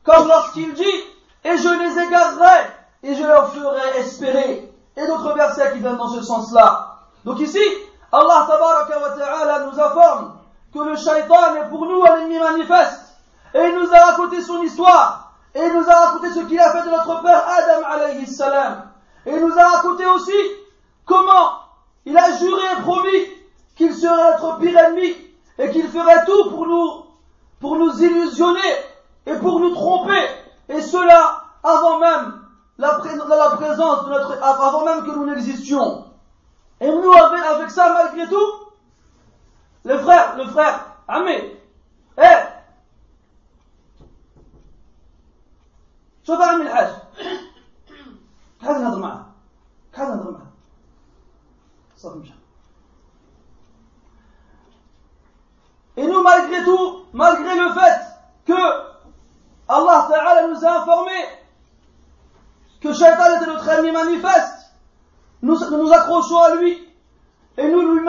Comme 0.03 0.27
lorsqu'il 0.27 0.73
dit, 0.73 1.12
et 1.45 1.57
je 1.57 1.69
les 1.69 2.03
égarerai, 2.03 2.67
et 3.03 3.15
je 3.15 3.23
leur 3.23 3.53
ferai 3.53 3.99
espérer. 3.99 4.69
Et 4.95 5.07
d'autres 5.07 5.33
versets 5.33 5.73
qui 5.73 5.79
viennent 5.79 5.97
dans 5.97 6.13
ce 6.13 6.21
sens-là. 6.21 6.99
Donc 7.25 7.39
ici, 7.39 7.59
Allah 8.11 8.45
ta'ala 8.47 9.65
nous 9.65 9.79
informe 9.79 10.33
que 10.73 10.79
le 10.79 10.95
shaitan 10.95 11.55
est 11.55 11.69
pour 11.69 11.85
nous 11.85 12.03
un 12.03 12.21
ennemi 12.21 12.39
manifeste. 12.39 13.01
Et 13.55 13.59
il 13.59 13.75
nous 13.75 13.91
a 13.93 14.05
raconté 14.05 14.41
son 14.41 14.61
histoire. 14.61 15.33
Et 15.55 15.61
il 15.61 15.73
nous 15.73 15.89
a 15.89 15.93
raconté 15.93 16.29
ce 16.31 16.39
qu'il 16.41 16.59
a 16.59 16.71
fait 16.71 16.83
de 16.83 16.91
notre 16.91 17.21
père 17.21 17.43
Adam 17.47 17.87
alayhi 17.87 18.27
salam. 18.27 18.83
Et 19.25 19.31
il 19.31 19.39
nous 19.39 19.57
a 19.57 19.67
raconté 19.67 20.05
aussi 20.05 20.31
comment 21.05 21.59
il 22.05 22.17
a 22.17 22.37
juré 22.37 22.61
et 22.77 22.81
promis 22.81 23.25
qu'il 23.75 23.93
serait 23.93 24.31
notre 24.31 24.57
pire 24.59 24.77
ennemi 24.77 25.15
et 25.57 25.69
qu'il 25.71 25.87
ferait 25.87 26.25
tout 26.25 26.49
pour 26.49 26.67
nous, 26.67 27.05
pour 27.59 27.77
nous 27.77 28.03
illusionner 28.03 28.59
et 29.25 29.35
pour 29.35 29.59
nous 29.59 29.73
tromper. 29.73 30.27
Et 30.72 30.80
cela 30.80 31.44
avant 31.62 31.98
même 31.98 32.42
la, 32.78 32.98
la 33.28 33.50
présence 33.56 34.04
de 34.04 34.10
notre, 34.10 34.42
avant 34.42 34.84
même 34.84 35.04
que 35.04 35.10
nous 35.10 35.26
n'existions. 35.26 36.04
Et 36.80 36.88
nous, 36.88 37.12
avec, 37.12 37.44
avec 37.44 37.70
ça, 37.70 37.92
malgré 37.92 38.28
tout, 38.28 38.52
le 39.84 39.98
frère, 39.98 40.36
le 40.36 40.44
frère, 40.46 40.84
Amé, 41.08 41.56
eh, 42.18 42.58
شوف 46.28 46.40
اعمل 46.40 46.68
حاجه 46.68 47.02
هذا 48.60 48.78
نهضر 48.78 48.98
معاه 48.98 49.24
هذا 49.92 50.14
نهضر 50.14 50.30
معاه 50.30 50.52
صافي 51.96 52.18
مشى 52.18 52.32
Et 55.96 56.06
nous, 56.06 56.22
malgré 56.22 56.64
tout, 56.64 57.06
malgré 57.12 57.56
le 57.56 57.72
fait 57.72 58.00
que 58.46 58.60
Allah 59.67 60.07
Ta'ala 60.09 60.47
nous 60.47 60.65
a 60.65 60.81
informé 60.81 61.11
que 62.81 62.93
Shaitan 62.93 63.37
était 63.37 63.47
notre 63.47 63.67
ennemi 63.69 63.91
manifeste, 63.91 64.73
nous 65.41 65.57
nous 65.57 65.93
accrochons 65.93 66.37
à 66.37 66.55
lui 66.55 66.87
et 67.57 67.71
nous 67.71 67.93
lui 67.93 68.01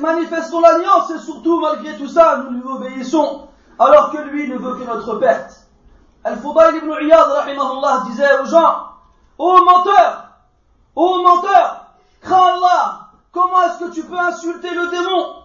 manifestons 0.00 0.60
l'alliance 0.60 1.10
et 1.10 1.18
surtout, 1.18 1.60
malgré 1.60 1.96
tout 1.96 2.08
ça, 2.08 2.44
nous 2.44 2.50
lui 2.58 2.68
obéissons 2.68 3.48
alors 3.78 4.10
que 4.10 4.18
lui 4.18 4.48
ne 4.48 4.58
veut 4.58 4.74
que 4.74 4.84
notre 4.84 5.16
perte. 5.16 5.66
Al-Fudayl 6.24 6.76
ibn 6.76 6.92
Iyad, 7.00 8.06
disait 8.08 8.38
aux 8.40 8.46
gens, 8.46 8.88
ô 9.38 9.64
menteur, 9.64 10.28
ô 10.96 11.22
menteur, 11.22 11.86
crains 12.20 12.54
Allah, 12.54 13.08
comment 13.32 13.62
est-ce 13.62 13.84
que 13.84 13.90
tu 13.92 14.02
peux 14.02 14.18
insulter 14.18 14.70
le 14.70 14.88
démon 14.88 15.36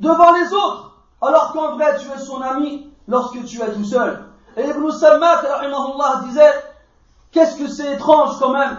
devant 0.00 0.32
les 0.32 0.52
autres 0.52 0.92
alors 1.20 1.52
qu'en 1.52 1.76
vrai 1.76 1.98
tu 1.98 2.08
es 2.10 2.18
son 2.18 2.40
ami 2.40 2.90
lorsque 3.08 3.44
tu 3.44 3.60
es 3.60 3.72
tout 3.72 3.84
seul? 3.84 4.31
Et 4.56 4.68
Ibn 4.68 4.90
Sammak, 4.90 5.46
disait, 6.24 6.52
qu'est-ce 7.30 7.56
que 7.56 7.68
c'est 7.68 7.94
étrange 7.94 8.38
quand 8.38 8.52
même, 8.52 8.76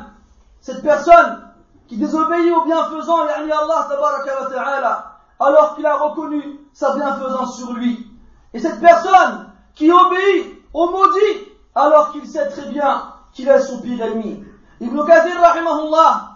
cette 0.61 0.83
personne 0.83 1.43
qui 1.87 1.97
désobéit 1.97 2.51
au 2.53 2.63
bienfaisant, 2.63 3.25
yani 3.27 3.51
Allah 3.51 5.09
alors 5.39 5.75
qu'il 5.75 5.85
a 5.85 5.97
reconnu 5.97 6.59
sa 6.73 6.95
bienfaisance 6.95 7.57
sur 7.57 7.73
lui. 7.73 8.07
Et 8.53 8.59
cette 8.59 8.79
personne 8.79 9.49
qui 9.75 9.91
obéit 9.91 10.63
au 10.73 10.89
maudit, 10.89 11.49
alors 11.75 12.11
qu'il 12.11 12.25
sait 12.27 12.47
très 12.49 12.67
bien 12.67 13.03
qu'il 13.33 13.49
est 13.49 13.59
son 13.59 13.81
pire 13.81 14.05
ennemi. 14.05 14.43
Ibn 14.79 15.05
Kathir, 15.05 15.39
rahimahullah, 15.41 16.29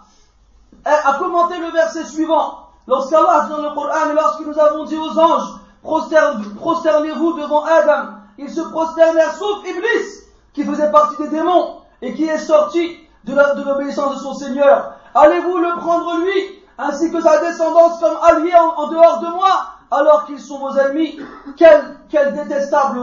a 0.84 1.14
commenté 1.18 1.58
le 1.58 1.70
verset 1.70 2.04
suivant. 2.04 2.68
Lorsqu'Allah 2.86 3.46
dans 3.48 3.62
le 3.62 3.74
Coran, 3.74 4.12
lorsque 4.14 4.46
nous 4.46 4.58
avons 4.58 4.84
dit 4.84 4.96
aux 4.96 5.18
anges, 5.18 5.60
prosternez-vous 5.82 7.32
devant 7.34 7.64
Adam. 7.64 8.17
Ils 8.38 8.50
se 8.50 8.60
prosternèrent 8.60 9.34
sauf 9.34 9.66
Iblis, 9.66 10.22
qui 10.52 10.64
faisait 10.64 10.90
partie 10.90 11.22
des 11.22 11.28
démons 11.28 11.78
et 12.00 12.14
qui 12.14 12.24
est 12.24 12.38
sorti 12.38 12.96
de 13.24 13.34
l'obéissance 13.64 14.16
de, 14.16 14.20
son 14.20 14.34
Seigneur. 14.34 14.92
Allez-vous 15.14 15.58
le 15.58 15.76
prendre 15.78 16.18
lui, 16.20 16.62
ainsi 16.78 17.10
que 17.10 17.20
sa 17.20 17.40
descendance 17.40 17.98
comme 17.98 18.16
alliés 18.22 18.54
en, 18.54 18.86
dehors 18.88 19.20
de 19.20 19.28
moi, 19.28 19.66
alors 19.90 20.24
qu'ils 20.26 20.40
sont 20.40 20.58
vos 20.58 20.76
ennemis? 20.76 21.18
Quel, 21.56 21.98
détestable, 22.34 23.00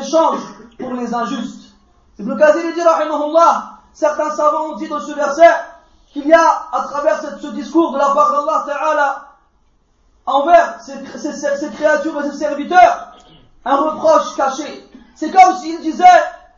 échange 0.00 0.40
pour 0.78 0.92
les 0.92 1.14
injustes. 1.14 1.72
Ibn 2.18 2.36
Kathir 2.36 2.74
dit, 2.74 2.80
certains 3.94 4.30
savants 4.30 4.72
ont 4.72 4.76
dit 4.76 4.88
dans 4.88 5.00
ce 5.00 5.12
verset 5.12 5.50
qu'il 6.12 6.26
y 6.26 6.32
a, 6.32 6.68
à 6.72 6.82
travers 6.82 7.20
ce 7.20 7.46
discours 7.48 7.92
de 7.92 7.98
la 7.98 8.10
part 8.10 8.32
d'Allah 8.32 8.64
Ta'ala, 8.66 9.28
envers 10.26 10.78
ces, 10.82 11.70
créatures 11.70 12.20
et 12.20 12.30
ces 12.30 12.36
serviteurs 12.36 13.07
un 13.64 13.76
reproche 13.76 14.36
caché. 14.36 14.88
C'est 15.14 15.30
comme 15.30 15.56
s'il 15.56 15.80
disait, 15.80 16.04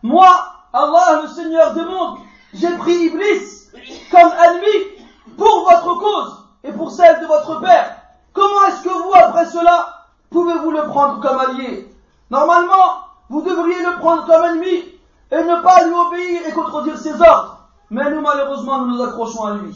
moi, 0.02 0.28
Allah, 0.72 1.22
le 1.22 1.28
Seigneur 1.28 1.72
des 1.74 1.84
mondes, 1.84 2.18
j'ai 2.54 2.76
pris 2.78 2.94
Iblis 2.94 3.68
comme 4.10 4.32
ennemi 4.44 5.06
pour 5.36 5.68
votre 5.70 5.94
cause 5.98 6.44
et 6.64 6.72
pour 6.72 6.90
celle 6.90 7.20
de 7.20 7.26
votre 7.26 7.60
père. 7.60 7.96
Comment 8.32 8.66
est-ce 8.68 8.82
que 8.82 8.88
vous, 8.88 9.12
après 9.14 9.46
cela, 9.46 10.06
pouvez-vous 10.30 10.70
le 10.70 10.86
prendre 10.86 11.20
comme 11.20 11.38
allié? 11.38 11.92
Normalement, 12.30 13.06
vous 13.28 13.42
devriez 13.42 13.82
le 13.82 13.98
prendre 13.98 14.26
comme 14.26 14.44
ennemi 14.44 14.84
et 15.32 15.42
ne 15.42 15.62
pas 15.62 15.84
lui 15.84 15.94
obéir 15.94 16.42
et 16.46 16.52
contredire 16.52 16.98
ses 16.98 17.20
ordres. 17.20 17.58
Mais 17.90 18.10
nous, 18.10 18.20
malheureusement, 18.20 18.78
nous 18.78 18.96
nous 18.96 19.02
accrochons 19.02 19.44
à 19.44 19.54
lui. 19.54 19.74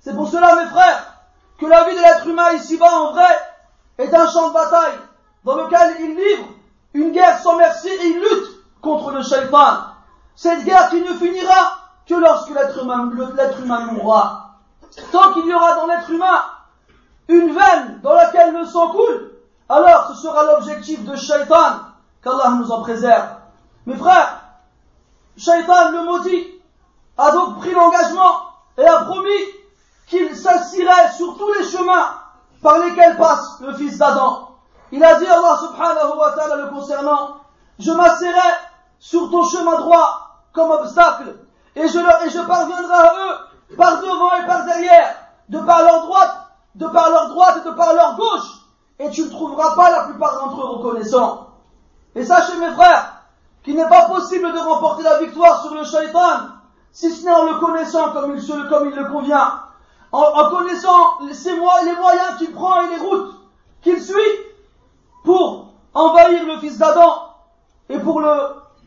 C'est 0.00 0.16
pour 0.16 0.28
cela, 0.28 0.56
mes 0.56 0.70
frères, 0.70 1.14
que 1.58 1.66
la 1.66 1.84
vie 1.84 1.94
de 1.94 2.00
l'être 2.00 2.26
humain 2.26 2.52
ici-bas 2.54 2.92
en 2.92 3.12
vrai 3.12 3.38
est 3.98 4.12
un 4.14 4.28
champ 4.28 4.48
de 4.48 4.54
bataille 4.54 4.98
dans 5.44 5.56
lequel 5.56 5.96
il 6.00 6.16
livre 6.16 6.48
une 6.94 7.12
guerre 7.12 7.38
sans 7.38 7.56
merci 7.56 7.88
et 7.88 8.06
il 8.06 8.20
lutte 8.20 8.60
contre 8.80 9.10
le 9.10 9.22
shaitan. 9.22 9.84
Cette 10.34 10.64
guerre 10.64 10.88
qui 10.90 11.00
ne 11.00 11.14
finira 11.14 11.78
que 12.06 12.14
lorsque 12.14 12.50
l'être 12.50 12.82
humain, 12.82 13.10
l'être 13.36 13.60
humain 13.60 13.92
mourra. 13.92 14.56
Tant 15.12 15.32
qu'il 15.32 15.46
y 15.46 15.54
aura 15.54 15.74
dans 15.74 15.86
l'être 15.86 16.10
humain 16.10 16.42
une 17.28 17.52
veine 17.52 18.00
dans 18.02 18.14
laquelle 18.14 18.52
le 18.52 18.64
sang 18.64 18.90
coule, 18.90 19.30
alors 19.68 20.08
ce 20.08 20.22
sera 20.22 20.44
l'objectif 20.44 21.04
de 21.04 21.14
shaitan, 21.14 21.80
qu'Allah 22.22 22.50
nous 22.58 22.72
en 22.72 22.82
préserve. 22.82 23.28
Mes 23.86 23.96
frères, 23.96 24.40
shaitan 25.36 25.90
le 25.92 26.04
maudit 26.04 26.60
a 27.16 27.30
donc 27.30 27.58
pris 27.58 27.70
l'engagement 27.70 28.40
et 28.76 28.86
a 28.86 29.04
promis 29.04 29.30
qu'il 30.08 30.34
s'assirait 30.34 31.12
sur 31.16 31.38
tous 31.38 31.52
les 31.52 31.64
chemins 31.64 32.14
par 32.62 32.78
lesquels 32.78 33.16
passe 33.16 33.60
le 33.60 33.74
fils 33.74 33.96
d'Adam. 33.96 34.49
Il 34.92 35.04
a 35.04 35.14
dit 35.18 35.26
Allah 35.26 35.56
subhanahu 35.60 36.18
wa 36.18 36.32
ta'ala 36.32 36.56
le 36.56 36.70
concernant, 36.70 37.36
je 37.78 37.92
m'assirai 37.92 38.50
sur 38.98 39.30
ton 39.30 39.44
chemin 39.44 39.78
droit 39.78 40.40
comme 40.52 40.70
obstacle 40.70 41.36
et 41.76 41.86
je, 41.86 42.46
parviendrai 42.46 42.94
à 42.94 43.14
eux 43.14 43.76
par 43.76 44.00
devant 44.00 44.32
et 44.32 44.46
par 44.46 44.64
derrière, 44.64 45.16
de 45.48 45.60
par 45.60 45.82
leur 45.82 46.02
droite, 46.02 46.36
de 46.74 46.86
par 46.86 47.10
leur 47.10 47.28
droite 47.28 47.60
et 47.62 47.68
de 47.68 47.74
par 47.74 47.94
leur 47.94 48.16
gauche 48.16 48.60
et 48.98 49.10
tu 49.10 49.22
ne 49.22 49.30
trouveras 49.30 49.74
pas 49.76 49.90
la 49.90 50.04
plupart 50.04 50.38
d'entre 50.38 50.60
eux 50.60 50.76
reconnaissants. 50.76 51.46
Et 52.14 52.24
sachez 52.24 52.56
mes 52.58 52.72
frères 52.72 53.22
qu'il 53.62 53.76
n'est 53.76 53.88
pas 53.88 54.06
possible 54.06 54.52
de 54.52 54.58
remporter 54.58 55.02
la 55.04 55.18
victoire 55.18 55.62
sur 55.62 55.74
le 55.74 55.84
shaitan 55.84 56.48
si 56.92 57.10
ce 57.10 57.24
n'est 57.24 57.32
en 57.32 57.44
le 57.44 57.58
connaissant 57.60 58.12
comme 58.12 58.36
il 58.36 58.94
le 58.96 59.04
convient 59.12 59.62
en, 60.12 60.50
connaissant 60.50 61.18
les 61.20 61.94
moyens 61.94 62.36
qu'il 62.38 62.52
prend 62.52 62.82
et 62.82 62.88
les 62.88 62.96
routes 62.96 63.34
qu'il 63.82 64.02
suit 64.02 64.49
pour 65.30 65.66
envahir 65.94 66.44
le 66.44 66.58
fils 66.58 66.76
d'Adam 66.76 67.34
et 67.88 68.00
pour 68.00 68.20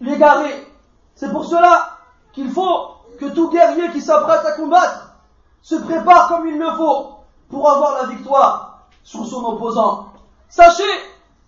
l'égarer. 0.01 0.67
C'est 1.15 1.32
pour 1.32 1.45
cela 1.45 1.88
qu'il 2.34 2.51
faut 2.51 2.95
que 3.17 3.27
tout 3.27 3.49
guerrier 3.49 3.89
qui 3.91 4.01
s'apprête 4.01 4.45
à 4.45 4.51
combattre 4.51 5.13
se 5.62 5.75
prépare 5.75 6.27
comme 6.27 6.45
il 6.47 6.58
le 6.58 6.69
faut 6.71 7.12
pour 7.49 7.71
avoir 7.71 8.01
la 8.01 8.08
victoire 8.08 8.79
sur 9.03 9.25
son 9.25 9.45
opposant. 9.45 10.08
Sachez 10.49 10.84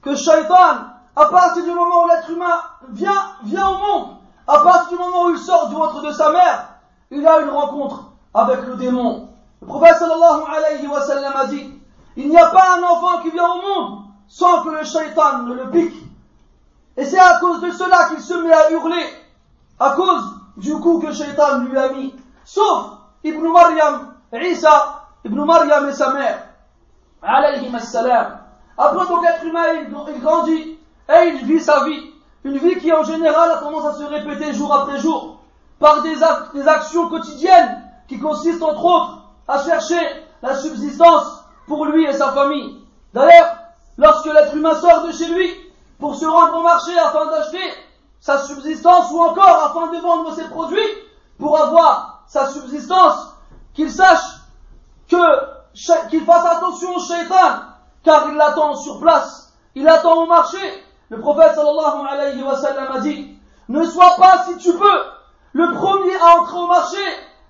que 0.02 0.16
Shaitan, 0.16 0.78
à 1.14 1.26
partir 1.26 1.66
du 1.66 1.72
moment 1.72 2.06
où 2.06 2.08
l'être 2.08 2.30
humain 2.30 2.58
vient, 2.92 3.34
vient 3.44 3.68
au 3.68 3.78
monde, 3.78 4.08
à 4.48 4.60
partir 4.60 4.98
du 4.98 5.04
moment 5.04 5.26
où 5.26 5.32
il 5.32 5.38
sort 5.40 5.68
du 5.68 5.76
ventre 5.76 6.04
de 6.04 6.12
sa 6.12 6.32
mère, 6.32 6.70
il 7.12 7.28
a 7.28 7.42
une 7.42 7.50
rencontre 7.50 8.12
avec 8.34 8.66
le 8.66 8.76
démon. 8.76 9.28
Le 9.62 9.68
prophète 9.68 9.98
sallallahu 9.98 10.44
alayhi 10.56 10.88
wa 10.88 11.02
sallam 11.02 11.34
a 11.36 11.48
dit, 11.48 11.82
il 12.16 12.30
n'y 12.30 12.38
a 12.38 12.48
pas 12.48 12.78
un 12.78 12.84
enfant 12.84 13.22
qui 13.24 13.32
vient 13.32 13.52
au 13.52 13.62
monde 13.62 14.05
sans 14.28 14.64
que 14.64 14.70
le 14.70 14.84
shaitan 14.84 15.44
ne 15.44 15.54
le 15.54 15.70
pique. 15.70 15.96
Et 16.98 17.06
c'est 17.06 17.20
à 17.20 17.40
cause 17.40 17.62
de 17.62 17.72
cela 17.72 18.10
qu'il 18.10 18.22
se 18.22 18.34
met 18.34 18.54
à 18.54 18.72
hurler, 18.72 19.06
à 19.80 19.92
cause 19.92 20.24
du 20.58 20.74
coup 20.80 21.00
que 21.00 21.12
shaitan 21.12 21.60
lui 21.60 21.78
a 21.78 21.90
mis. 21.90 22.14
Sauf 22.46 22.92
Ibn 23.24 23.48
Maryam, 23.48 24.14
Isa, 24.34 25.08
Ibn 25.24 25.46
Maryam 25.46 25.90
et 25.90 25.94
sa 25.94 26.14
mère. 26.14 26.44
Après 28.78 29.08
donc 29.08 29.26
être 29.26 29.44
humain, 29.46 29.66
il 30.14 30.22
grandit 30.22 30.78
et 31.10 31.28
il 31.30 31.46
vit 31.46 31.60
sa 31.60 31.84
vie. 31.86 32.12
Une 32.44 32.58
vie 32.60 32.78
qui 32.78 32.94
en 32.94 33.04
général 33.04 33.52
a 33.52 33.58
tendance 33.58 33.86
à 33.86 33.94
se 33.98 34.04
répéter 34.04 34.54
jour 34.54 34.72
après 34.74 35.00
jour 35.00 35.40
par 35.80 36.04
des, 36.04 36.16
des 36.54 36.68
actions 36.68 37.10
quotidiennes 37.10 37.82
qui 38.08 38.20
consistent 38.20 38.62
entre 38.62 38.86
autres 38.86 39.22
à 39.48 39.64
chercher 39.64 40.00
la 40.42 40.56
subsistance 40.56 41.44
pour 41.68 41.86
lui 41.86 42.06
et 42.06 42.14
sa 42.14 42.32
famille. 42.32 42.80
D'ailleurs, 43.14 43.58
lorsque 43.98 44.26
l'être 44.26 44.56
humain 44.56 44.76
sort 44.76 45.08
de 45.08 45.12
chez 45.12 45.28
lui 45.28 45.50
pour 46.00 46.16
se 46.16 46.26
rendre 46.26 46.58
au 46.58 46.62
marché 46.62 46.98
afin 46.98 47.26
d'acheter 47.28 47.74
sa 48.20 48.40
subsistance 48.40 49.12
ou 49.12 49.22
encore 49.22 49.66
afin 49.66 49.88
de 49.92 50.02
vendre 50.02 50.34
ses 50.34 50.46
produits 50.46 50.80
pour 51.40 51.60
avoir 51.60 52.24
sa 52.28 52.48
subsistance, 52.48 53.36
qu'il 53.74 53.92
sache 53.92 54.24
qu'il 55.08 56.26
fasse 56.26 56.46
attention 56.46 56.96
au 56.96 57.00
shaitan 57.00 57.60
car 58.04 58.28
il 58.30 58.36
l'attend 58.36 58.76
sur 58.76 59.00
place, 59.00 59.54
il 59.76 59.88
attend 59.88 60.24
au 60.24 60.26
marché. 60.26 60.58
Le 61.10 61.20
prophète 61.20 61.54
sallallahu 61.54 62.08
alayhi 62.10 62.42
wa 62.42 62.58
sallam 62.58 62.96
a 62.96 63.00
dit 63.00 63.38
ne 63.70 63.84
sois 63.84 64.16
pas 64.18 64.46
si 64.48 64.58
tu 64.58 64.74
peux 64.74 65.04
le 65.54 65.72
premier 65.74 66.16
à 66.16 66.40
entrer 66.40 66.58
au 66.58 66.68
marché 66.68 66.98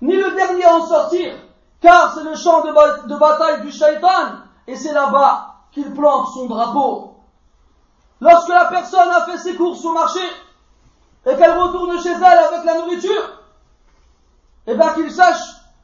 ni 0.02 0.14
le 0.14 0.30
dernier 0.32 0.64
à 0.64 0.76
en 0.76 0.86
sortir 0.86 1.34
car 1.80 2.12
c'est 2.12 2.24
le 2.24 2.34
champ 2.34 2.62
de, 2.62 3.08
de 3.08 3.16
bataille 3.16 3.62
du 3.62 3.72
shaitan 3.72 4.36
et 4.66 4.76
c'est 4.76 4.92
là-bas 4.92 5.55
qu'il 5.76 5.92
plante 5.92 6.28
son 6.32 6.46
drapeau. 6.46 7.16
Lorsque 8.22 8.48
la 8.48 8.64
personne 8.64 9.10
a 9.10 9.26
fait 9.26 9.36
ses 9.36 9.56
courses 9.56 9.84
au 9.84 9.92
marché 9.92 10.22
et 11.26 11.36
qu'elle 11.36 11.58
retourne 11.58 12.00
chez 12.00 12.12
elle 12.12 12.24
avec 12.24 12.64
la 12.64 12.78
nourriture, 12.80 13.42
eh 14.66 14.74
bien 14.74 14.94
qu'il 14.94 15.12
sache 15.12 15.42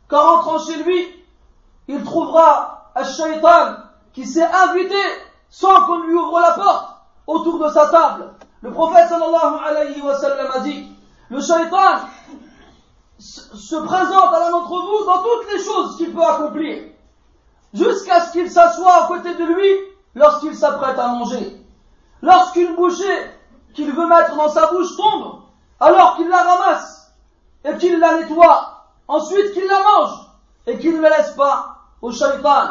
qu'en 0.08 0.36
rentrant 0.36 0.58
chez 0.60 0.82
lui, 0.82 1.08
il 1.88 2.02
trouvera 2.04 2.90
un 2.94 3.04
shaitan 3.04 3.74
qui 4.14 4.26
s'est 4.26 4.50
invité 4.50 4.96
sans 5.50 5.84
qu'on 5.84 5.98
lui 6.04 6.14
ouvre 6.14 6.40
la 6.40 6.52
porte 6.52 6.96
autour 7.26 7.58
de 7.62 7.68
sa 7.70 7.90
table. 7.90 8.32
Le 8.62 8.72
prophète 8.72 9.10
sallallahu 9.10 9.58
alayhi 9.62 10.00
wa 10.00 10.14
sallam 10.14 10.52
a 10.54 10.60
dit, 10.60 10.90
le 11.28 11.38
shaitan 11.38 12.06
se 13.18 13.76
présente 13.76 14.34
à 14.34 14.40
l'un 14.40 14.52
d'entre 14.52 14.70
vous 14.70 15.04
dans 15.04 15.22
toutes 15.22 15.52
les 15.52 15.62
choses 15.62 15.98
qu'il 15.98 16.14
peut 16.14 16.24
accomplir, 16.24 16.91
jusqu'à 17.72 18.20
ce 18.20 18.32
qu'il 18.32 18.50
s'assoie 18.50 19.04
à 19.04 19.06
côté 19.06 19.34
de 19.34 19.44
lui 19.44 19.68
lorsqu'il 20.14 20.54
s'apprête 20.54 20.98
à 20.98 21.08
manger. 21.08 21.56
Lorsqu'une 22.20 22.74
bouchée 22.76 23.30
qu'il 23.74 23.92
veut 23.92 24.06
mettre 24.06 24.36
dans 24.36 24.48
sa 24.48 24.70
bouche 24.70 24.96
tombe, 24.96 25.40
alors 25.80 26.16
qu'il 26.16 26.28
la 26.28 26.42
ramasse 26.42 27.12
et 27.64 27.76
qu'il 27.76 27.98
la 27.98 28.18
nettoie, 28.18 28.84
ensuite 29.08 29.52
qu'il 29.52 29.66
la 29.66 29.82
mange 29.82 30.18
et 30.66 30.78
qu'il 30.78 30.96
ne 30.96 31.00
la 31.00 31.18
laisse 31.18 31.32
pas 31.32 31.76
au 32.00 32.12
shaitan, 32.12 32.68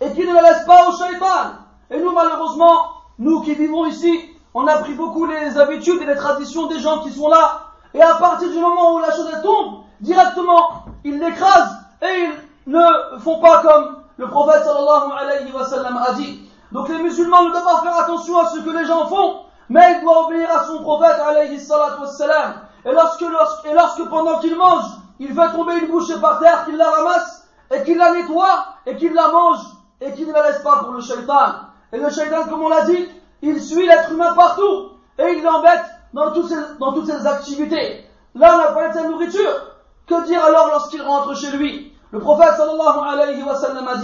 et 0.00 0.12
qu'il 0.12 0.28
ne 0.28 0.34
la 0.34 0.42
laisse 0.42 0.64
pas 0.64 0.88
au 0.88 0.92
shaitan. 0.92 1.52
Et 1.90 1.98
nous, 2.00 2.12
malheureusement, 2.12 2.88
nous 3.18 3.42
qui 3.42 3.54
vivons 3.54 3.86
ici, 3.86 4.30
on 4.54 4.66
a 4.66 4.78
pris 4.78 4.94
beaucoup 4.94 5.24
les 5.26 5.58
habitudes 5.58 6.02
et 6.02 6.06
les 6.06 6.16
traditions 6.16 6.66
des 6.66 6.78
gens 6.78 7.00
qui 7.00 7.10
sont 7.10 7.28
là, 7.28 7.60
et 7.94 8.02
à 8.02 8.14
partir 8.14 8.50
du 8.50 8.58
moment 8.58 8.94
où 8.94 8.98
la 8.98 9.12
chose 9.12 9.30
tombe, 9.42 9.84
directement, 10.00 10.84
ils 11.04 11.18
l'écrasent 11.18 11.76
et 12.02 12.28
ils 12.66 12.72
ne 12.72 13.18
font 13.20 13.40
pas 13.40 13.62
comme 13.62 14.01
le 14.22 14.28
prophète 14.28 14.62
sallallahu 14.62 15.10
alayhi 15.18 15.52
wa 15.52 15.64
sallam 15.64 15.96
a 15.96 16.12
dit. 16.12 16.48
Donc 16.70 16.88
les 16.88 17.02
musulmans 17.02 17.42
ne 17.42 17.50
doivent 17.50 17.64
pas 17.64 17.82
faire 17.82 17.96
attention 17.96 18.38
à 18.38 18.46
ce 18.46 18.60
que 18.60 18.70
les 18.70 18.84
gens 18.84 19.06
font, 19.06 19.40
mais 19.68 19.96
ils 19.96 20.04
doivent 20.04 20.26
obéir 20.26 20.48
à 20.48 20.64
son 20.64 20.80
prophète 20.80 21.20
alayhi 21.20 21.58
wassalam. 21.68 22.54
Et 22.84 22.92
lorsque, 22.92 23.20
lorsque, 23.20 23.66
et 23.66 23.74
lorsque 23.74 24.08
pendant 24.08 24.38
qu'il 24.38 24.56
mange, 24.56 24.84
il 25.18 25.34
fait 25.34 25.52
tomber 25.52 25.78
une 25.78 25.88
bouchée 25.88 26.20
par 26.20 26.38
terre, 26.38 26.64
qu'il 26.64 26.76
la 26.76 26.88
ramasse, 26.88 27.48
et 27.72 27.82
qu'il 27.82 27.98
la 27.98 28.12
nettoie, 28.12 28.64
et 28.86 28.96
qu'il 28.96 29.12
la 29.12 29.28
mange, 29.28 29.58
et 30.00 30.12
qu'il 30.12 30.28
ne 30.28 30.32
la 30.32 30.48
laisse 30.48 30.62
pas 30.62 30.78
pour 30.78 30.92
le 30.92 31.00
shaitan. 31.00 31.54
Et 31.92 31.98
le 31.98 32.08
shaitan, 32.08 32.44
comme 32.48 32.62
on 32.62 32.68
l'a 32.68 32.82
dit, 32.82 33.08
il 33.42 33.60
suit 33.60 33.86
l'être 33.88 34.12
humain 34.12 34.34
partout, 34.34 34.90
et 35.18 35.32
il 35.36 35.42
l'embête 35.42 35.84
dans, 36.14 36.30
toutes 36.32 36.48
ses, 36.48 36.78
dans 36.78 36.92
toutes 36.92 37.06
ses 37.06 37.26
activités. 37.26 38.04
Là, 38.36 38.56
on 38.56 38.70
a 38.70 38.72
parlé 38.72 38.90
de 38.90 38.94
sa 38.94 39.02
nourriture. 39.08 39.66
Que 40.06 40.24
dire 40.26 40.44
alors 40.44 40.68
lorsqu'il 40.68 41.02
rentre 41.02 41.34
chez 41.34 41.50
lui? 41.56 41.92
Le 42.12 42.18
prophète 42.20 42.56
sallallahu 42.58 43.08
alayhi 43.08 43.42
wa 43.42 43.54
sallam 43.54 43.88
a 43.88 43.96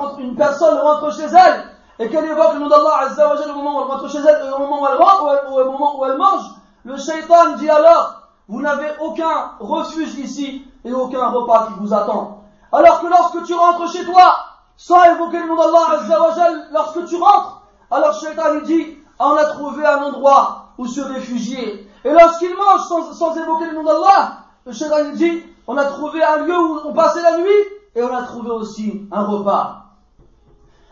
rentre, 0.00 0.18
une 0.20 0.36
personne 0.36 0.78
rentre 0.78 1.14
chez 1.14 1.24
elle 1.24 1.64
et 1.98 2.08
qu'elle 2.08 2.24
évoque 2.24 2.54
le 2.54 2.60
nom 2.60 2.68
d'Allah 2.68 3.06
Azza 3.06 3.28
wa 3.28 3.34
au 3.34 3.54
moment 3.54 3.78
où 3.78 3.82
elle 3.82 3.90
rentre 3.90 4.10
chez 4.10 4.18
elle, 4.18 4.52
au 4.54 4.58
moment 4.58 4.82
où 4.82 4.86
elle 4.86 4.96
rentre, 4.96 5.50
ou 5.50 5.60
au 5.60 5.64
moment 5.64 6.00
où 6.00 6.04
elle 6.06 6.16
mange, 6.16 6.44
le 6.84 6.96
shaitan 6.96 7.56
dit 7.58 7.68
alors, 7.68 8.22
vous 8.48 8.62
n'avez 8.62 8.88
aucun 9.00 9.52
refuge 9.60 10.14
ici 10.14 10.66
et 10.84 10.92
aucun 10.92 11.28
repas 11.28 11.66
qui 11.66 11.72
vous 11.78 11.92
attend. 11.92 12.42
Alors 12.72 13.00
que 13.00 13.06
lorsque 13.06 13.42
tu 13.44 13.54
rentres 13.54 13.92
chez 13.92 14.04
toi, 14.04 14.34
sans 14.76 15.04
évoquer 15.04 15.40
le 15.40 15.48
nom 15.48 15.56
d'Allah 15.56 16.58
lorsque 16.72 17.04
tu 17.04 17.16
rentres, 17.16 17.62
alors 17.90 18.14
le 18.14 18.26
shaitan 18.26 18.54
lui 18.54 18.62
dit, 18.62 18.96
on 19.18 19.36
a 19.36 19.44
trouvé 19.44 19.84
un 19.84 20.02
endroit 20.02 20.68
où 20.78 20.86
se 20.86 21.00
réfugier. 21.02 21.86
Et 22.04 22.10
lorsqu'il 22.10 22.56
mange 22.56 22.80
sans, 22.88 23.12
sans 23.12 23.36
évoquer 23.36 23.66
le 23.66 23.74
nom 23.74 23.84
d'Allah, 23.84 24.38
le 24.64 24.72
shaitan 24.72 25.02
lui 25.04 25.16
dit, 25.16 25.42
on 25.66 25.76
a 25.76 25.84
trouvé 25.84 26.22
un 26.24 26.38
lieu 26.38 26.58
où 26.58 26.80
on 26.86 26.94
passait 26.94 27.22
la 27.22 27.36
nuit 27.36 27.50
et 27.94 28.02
on 28.02 28.14
a 28.14 28.22
trouvé 28.22 28.50
aussi 28.50 29.06
un 29.12 29.24
repas. 29.24 29.79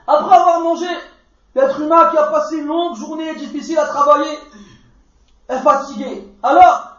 Après 0.08 0.34
avoir 0.36 0.60
mangé, 0.60 0.86
l'être 1.54 1.78
humain 1.80 2.08
qui 2.10 2.16
a 2.16 2.28
passé 2.28 2.56
une 2.56 2.66
longue 2.66 2.96
journée 2.96 3.34
difficile 3.34 3.78
à 3.78 3.84
travailler 3.84 4.38
est 5.50 5.58
fatigué. 5.58 6.26
Alors, 6.42 6.96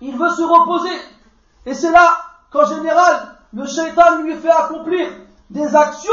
il 0.00 0.16
veut 0.16 0.30
se 0.30 0.42
reposer. 0.42 0.96
Et 1.66 1.74
c'est 1.74 1.90
là 1.90 2.16
qu'en 2.52 2.64
général, 2.64 3.34
le 3.52 3.66
shaitan 3.66 4.18
lui 4.22 4.36
fait 4.36 4.50
accomplir 4.50 5.08
des 5.50 5.74
actions 5.74 6.12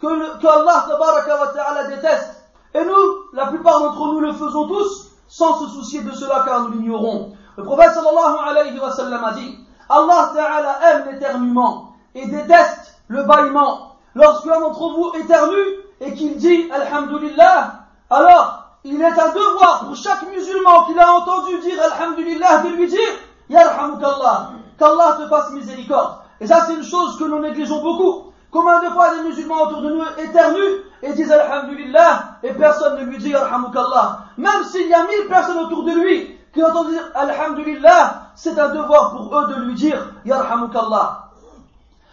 que, 0.00 0.06
le, 0.06 0.38
que 0.40 0.46
Allah 0.46 1.84
déteste. 1.88 2.44
Et 2.72 2.84
nous, 2.84 3.32
la 3.32 3.46
plupart 3.46 3.80
d'entre 3.80 4.06
nous 4.12 4.20
le 4.20 4.32
faisons 4.32 4.68
tous 4.68 5.10
sans 5.26 5.58
se 5.58 5.68
soucier 5.70 6.02
de 6.02 6.12
cela 6.12 6.44
car 6.46 6.62
nous 6.62 6.70
l'ignorons. 6.70 7.32
Le 7.56 7.64
prophète 7.64 7.94
sallallahu 7.94 8.48
alayhi 8.48 8.78
wa 8.78 8.92
sallam 8.92 9.24
a 9.24 9.32
dit, 9.32 9.58
Allah 9.88 10.30
ta'ala 10.34 10.78
aime 10.90 11.10
l'éternuement 11.10 11.94
et 12.14 12.26
déteste 12.26 12.94
le 13.08 13.24
bâillement. 13.24 13.93
Lorsqu'un 14.14 14.60
d'entre 14.60 14.88
vous 14.90 15.12
éternue 15.18 15.80
et 16.00 16.14
qu'il 16.14 16.36
dit 16.36 16.70
Alhamdulillah, 16.72 17.80
alors 18.10 18.64
il 18.84 19.00
est 19.00 19.18
un 19.18 19.28
devoir 19.28 19.84
pour 19.86 19.96
chaque 19.96 20.28
musulman 20.30 20.84
qui 20.84 20.94
l'a 20.94 21.12
entendu 21.12 21.58
dire 21.60 21.80
Alhamdulillah 21.82 22.58
de 22.58 22.68
lui 22.68 22.86
dire 22.86 23.00
Yarhamukallah, 23.48 24.50
qu'Allah 24.78 25.18
te 25.20 25.28
fasse 25.28 25.50
miséricorde. 25.52 26.18
Et 26.40 26.46
ça 26.46 26.64
c'est 26.66 26.74
une 26.74 26.84
chose 26.84 27.18
que 27.18 27.24
nous 27.24 27.40
négligeons 27.40 27.82
beaucoup. 27.82 28.32
Combien 28.50 28.80
de 28.82 28.90
fois 28.90 29.16
des 29.16 29.22
musulmans 29.24 29.62
autour 29.62 29.82
de 29.82 29.90
nous 29.90 30.04
éternuent 30.18 30.84
et 31.02 31.12
disent 31.12 31.32
Alhamdulillah 31.32 32.36
et 32.44 32.52
personne 32.52 33.00
ne 33.00 33.04
lui 33.06 33.18
dit 33.18 33.30
Yarhamukallah. 33.30 34.20
Même 34.38 34.62
s'il 34.64 34.86
y 34.86 34.94
a 34.94 35.02
mille 35.08 35.26
personnes 35.28 35.58
autour 35.58 35.82
de 35.82 35.90
lui 35.90 36.38
qui 36.52 36.62
entendent 36.62 36.90
dire 36.90 37.10
Alhamdulillah, 37.16 38.28
c'est 38.36 38.56
un 38.56 38.68
devoir 38.68 39.10
pour 39.10 39.36
eux 39.36 39.48
de 39.48 39.60
lui 39.62 39.74
dire 39.74 39.98
Yarhamukallah. 40.24 41.30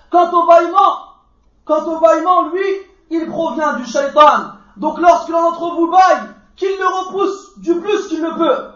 Quant 0.10 0.32
au 0.32 0.48
bâillement, 0.48 1.11
quant 1.72 1.90
au 1.90 2.00
bâillement, 2.02 2.50
lui, 2.50 2.66
il 3.10 3.28
provient 3.28 3.76
du 3.76 3.86
shaitan. 3.86 4.52
Donc 4.76 5.00
lorsque 5.00 5.30
l'un 5.30 5.42
d'entre 5.42 5.74
vous 5.76 5.90
baille, 5.90 6.28
qu'il 6.58 6.78
le 6.78 6.86
repousse 6.86 7.60
du 7.60 7.80
plus 7.80 8.08
qu'il 8.10 8.22
ne 8.22 8.32
peut. 8.32 8.72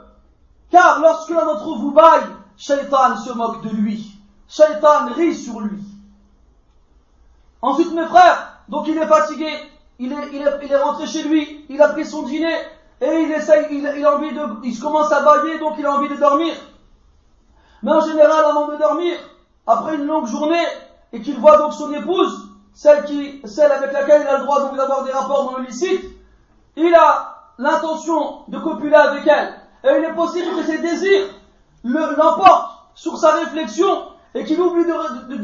Car 0.71 1.01
lorsque 1.01 1.29
l'un 1.29 1.45
d'entre 1.45 1.75
vous 1.77 1.91
baille, 1.91 2.23
shaitan 2.55 3.17
se 3.17 3.33
moque 3.33 3.61
de 3.63 3.69
lui. 3.69 4.17
Shaitan 4.47 5.07
rit 5.13 5.35
sur 5.35 5.59
lui. 5.59 5.83
Ensuite, 7.61 7.93
mes 7.93 8.05
frères, 8.05 8.59
donc 8.69 8.87
il 8.87 8.97
est 8.97 9.07
fatigué, 9.07 9.49
il 9.99 10.13
est, 10.13 10.29
il 10.31 10.41
est, 10.41 10.59
il 10.63 10.71
est 10.71 10.77
rentré 10.77 11.05
chez 11.07 11.23
lui, 11.23 11.65
il 11.67 11.81
a 11.81 11.89
pris 11.89 12.05
son 12.05 12.23
dîner, 12.23 12.55
et 13.01 13.23
il 13.23 13.31
essaye, 13.31 13.67
il, 13.71 13.93
il, 13.97 14.05
a 14.05 14.15
envie 14.15 14.33
de, 14.33 14.41
il 14.63 14.79
commence 14.79 15.11
à 15.11 15.21
bailler, 15.21 15.59
donc 15.59 15.73
il 15.77 15.85
a 15.85 15.93
envie 15.93 16.09
de 16.09 16.15
dormir. 16.15 16.53
Mais 17.83 17.91
en 17.91 18.01
général, 18.01 18.45
avant 18.45 18.67
de 18.67 18.77
dormir, 18.77 19.17
après 19.67 19.95
une 19.95 20.05
longue 20.05 20.27
journée, 20.27 20.65
et 21.11 21.21
qu'il 21.21 21.39
voit 21.39 21.57
donc 21.57 21.73
son 21.73 21.91
épouse, 21.93 22.44
celle, 22.75 23.05
qui, 23.05 23.41
celle 23.45 23.71
avec 23.71 23.93
laquelle 23.93 24.21
il 24.21 24.27
a 24.27 24.37
le 24.37 24.43
droit 24.43 24.69
d'avoir 24.75 25.03
des 25.05 25.11
rapports 25.11 25.51
non 25.51 25.63
illicites, 25.63 26.03
il 26.75 26.93
a 26.93 27.53
l'intention 27.57 28.41
de 28.49 28.59
copuler 28.59 28.95
avec 28.95 29.25
elle. 29.25 29.53
Et 29.85 29.97
il 29.97 30.03
est 30.03 30.13
possible 30.13 30.55
que 30.57 30.63
ses 30.63 30.79
désirs 30.79 31.27
l'emportent 31.85 32.71
sur 32.93 33.17
sa 33.17 33.31
réflexion 33.35 34.07
et 34.33 34.43
qu'il 34.43 34.59
oublie 34.59 34.83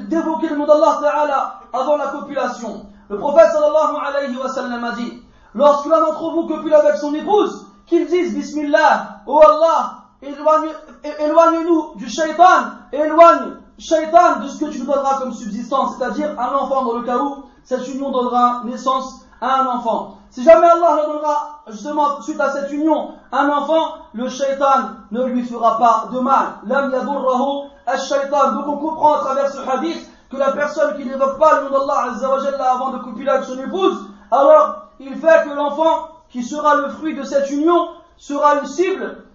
d'évoquer 0.09 0.49
le 0.49 0.57
nom 0.57 0.65
d'Allah 0.65 0.99
Ta'ala 1.01 1.59
avant 1.71 1.95
la 1.95 2.07
copulation. 2.07 2.85
Le 3.09 3.17
prophète 3.17 3.51
sallallahu 3.51 3.95
alayhi 4.05 4.35
wa 4.35 4.49
sallam 4.49 4.83
a 4.83 4.91
dit, 4.91 5.23
lorsque 5.53 5.85
l'un 5.85 6.01
d'entre 6.01 6.31
vous 6.31 6.47
copule 6.47 6.73
avec 6.73 6.95
son 6.97 7.13
épouse, 7.15 7.65
qu'il 7.85 8.07
dise 8.07 8.35
Bismillah, 8.35 9.21
oh 9.25 9.39
Allah, 9.39 10.03
éloigne-nous 10.21 11.95
du 11.95 12.09
shaitan, 12.09 12.71
éloigne 12.91 13.53
shaitan 13.81 14.41
de 14.41 14.47
ce 14.47 14.59
que 14.59 14.69
tu 14.69 14.79
nous 14.79 14.85
donneras 14.85 15.17
comme 15.17 15.33
subsistance, 15.33 15.97
c'est-à-dire 15.97 16.39
un 16.39 16.53
enfant 16.53 16.85
dans 16.85 16.97
le 16.97 17.03
cas 17.03 17.17
où 17.17 17.45
cette 17.63 17.87
union 17.87 18.11
donnera 18.11 18.61
naissance 18.65 19.25
à 19.41 19.61
un 19.61 19.65
enfant. 19.67 20.17
Si 20.29 20.43
jamais 20.43 20.67
Allah 20.67 20.95
leur 20.95 21.07
donnera 21.07 21.63
justement 21.67 22.21
suite 22.21 22.39
à 22.39 22.51
cette 22.51 22.71
union 22.71 23.13
un 23.31 23.49
enfant, 23.49 23.95
le 24.13 24.29
shaitan 24.29 24.91
ne 25.09 25.23
lui 25.25 25.43
fera 25.43 25.79
pas 25.79 26.09
de 26.13 26.19
mal. 26.19 26.59
Lam 26.65 26.91
yadurrahu 26.91 27.69
shaitan 27.97 28.53
Donc 28.53 28.67
on 28.67 28.77
comprend 28.77 29.15
à 29.15 29.19
travers 29.19 29.51
ce 29.51 29.67
hadith 29.67 30.09
que 30.29 30.37
la 30.37 30.51
personne 30.51 30.95
qui 30.95 31.05
n'évoque 31.05 31.39
pas 31.39 31.61
le 31.61 31.69
nom 31.69 31.85
d'Allah 31.85 32.71
avant 32.71 32.91
de 32.91 32.99
copuler 32.99 33.29
avec 33.29 33.45
son 33.45 33.59
épouse, 33.59 34.05
alors 34.29 34.89
il 34.99 35.15
fait 35.15 35.43
que 35.43 35.53
l'enfant 35.53 36.07
qui 36.29 36.43
sera 36.43 36.75
le 36.75 36.89
fruit 36.89 37.15
de 37.15 37.23
cette 37.23 37.49
union 37.49 37.89
sera 38.15 38.59
une 38.59 38.67
cible, 38.67 39.25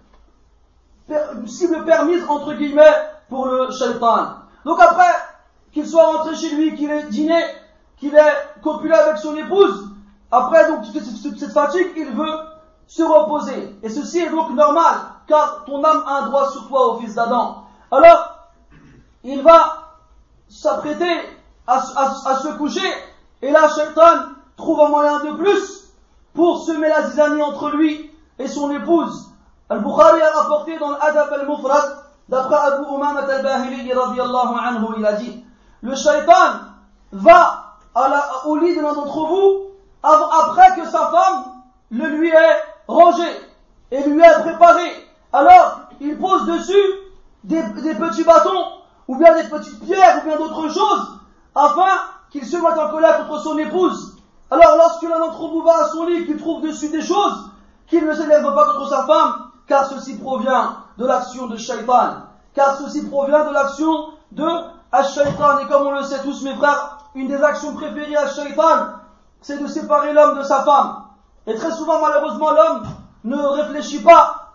une 1.09 1.47
cible 1.47 1.83
permise 1.83 2.23
entre 2.29 2.53
guillemets 2.53 2.95
pour 3.29 3.47
le 3.47 3.71
shaitan. 3.71 4.35
Donc 4.65 4.79
après 4.79 5.13
qu'il 5.71 5.87
soit 5.87 6.05
rentré 6.05 6.35
chez 6.35 6.55
lui, 6.55 6.75
qu'il 6.75 6.89
ait 6.89 7.03
dîné, 7.03 7.41
qu'il 7.97 8.15
ait 8.15 8.61
copulé 8.63 8.93
avec 8.93 9.17
son 9.17 9.35
épouse, 9.35 9.89
après 10.31 10.67
donc 10.69 10.85
cette 10.85 11.51
fatigue, 11.51 11.91
il 11.95 12.11
veut 12.11 12.39
se 12.87 13.03
reposer. 13.03 13.75
Et 13.83 13.89
ceci 13.89 14.19
est 14.19 14.29
donc 14.29 14.51
normal, 14.51 14.95
car 15.27 15.65
ton 15.65 15.83
âme 15.83 16.03
a 16.07 16.23
un 16.23 16.25
droit 16.27 16.49
sur 16.51 16.67
toi, 16.67 16.93
au 16.93 16.99
fils 16.99 17.15
d'Adam. 17.15 17.63
Alors, 17.91 18.49
il 19.23 19.41
va 19.43 19.93
s'apprêter 20.49 21.19
à, 21.65 21.81
se 21.81 22.57
coucher, 22.57 22.87
et 23.41 23.51
là, 23.51 23.67
Shaitan 23.69 24.31
trouve 24.55 24.79
un 24.81 24.89
moyen 24.89 25.19
de 25.19 25.31
plus 25.33 25.91
pour 26.33 26.63
semer 26.63 26.87
la 26.87 27.09
zizanie 27.09 27.41
entre 27.41 27.69
lui 27.71 28.11
et 28.39 28.47
son 28.47 28.71
épouse. 28.71 29.31
Al-Bukhari 29.69 30.21
a 30.21 30.31
rapporté 30.31 30.77
dans 30.79 30.91
l'Adab 30.91 31.33
al-Mufrad, 31.33 32.06
d'après 32.29 32.55
Abu 32.55 32.83
il 34.97 35.05
a 35.05 35.13
dit, 35.13 35.45
le 35.81 35.95
shaitan 35.95 36.35
va 37.11 37.77
au 38.45 38.57
lit 38.57 38.75
de 38.75 38.81
l'un 38.81 38.93
d'entre 38.93 39.25
vous 39.25 39.67
après 40.03 40.75
que 40.75 40.85
sa 40.85 41.11
femme 41.11 41.43
le 41.91 42.07
lui 42.07 42.29
ait 42.29 42.61
rangé 42.87 43.27
et 43.91 44.03
lui 44.03 44.21
ait 44.21 44.41
préparé. 44.41 44.85
Alors, 45.33 45.81
il 45.99 46.17
pose 46.17 46.45
dessus 46.45 46.75
des, 47.43 47.61
petits 47.61 48.23
bâtons, 48.23 48.65
ou 49.07 49.17
bien 49.17 49.35
des 49.35 49.47
petites 49.47 49.83
pierres, 49.85 50.21
ou 50.21 50.27
bien 50.27 50.37
d'autres 50.37 50.69
choses, 50.69 51.19
afin 51.55 51.89
qu'il 52.29 52.45
se 52.45 52.57
mette 52.57 52.77
en 52.77 52.89
colère 52.89 53.25
contre 53.25 53.41
son 53.41 53.57
épouse. 53.57 54.17
Alors, 54.51 54.77
lorsque 54.77 55.03
l'un 55.03 55.19
d'entre 55.19 55.47
vous 55.47 55.61
va 55.61 55.85
à 55.85 55.89
son 55.89 56.05
lit, 56.05 56.25
qu'il 56.25 56.37
trouve 56.37 56.61
dessus 56.61 56.89
des 56.89 57.01
choses, 57.01 57.51
qu'il 57.87 58.05
ne 58.05 58.13
s'élève 58.13 58.43
pas 58.43 58.73
contre 58.73 58.89
sa 58.89 59.05
femme, 59.05 59.49
car 59.67 59.85
ceci 59.85 60.17
provient 60.17 60.77
de 60.97 61.05
l'action 61.05 61.47
de 61.47 61.57
Shaitan, 61.57 62.23
car 62.53 62.77
ceci 62.77 63.07
provient 63.07 63.45
de 63.45 63.53
l'action 63.53 64.09
de 64.31 64.47
Ash-Shaitan, 64.91 65.59
et 65.59 65.67
comme 65.67 65.87
on 65.87 65.91
le 65.91 66.03
sait 66.03 66.21
tous 66.23 66.43
mes 66.43 66.55
frères, 66.55 66.97
une 67.15 67.27
des 67.27 67.41
actions 67.41 67.73
préférées 67.73 68.15
à 68.15 68.27
Shaitan, 68.27 68.93
c'est 69.41 69.61
de 69.61 69.67
séparer 69.67 70.13
l'homme 70.13 70.37
de 70.37 70.43
sa 70.43 70.63
femme. 70.63 71.03
Et 71.45 71.55
très 71.55 71.71
souvent, 71.71 72.01
malheureusement, 72.01 72.51
l'homme 72.51 72.83
ne 73.23 73.37
réfléchit 73.37 74.03
pas 74.03 74.53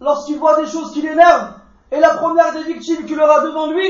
lorsqu'il 0.00 0.38
voit 0.38 0.56
des 0.56 0.66
choses 0.66 0.92
qui 0.92 1.02
l'énervent, 1.02 1.52
et 1.90 2.00
la 2.00 2.14
première 2.14 2.52
des 2.52 2.64
victimes 2.64 3.04
qu'il 3.04 3.20
aura 3.20 3.40
devant 3.40 3.68
lui, 3.68 3.86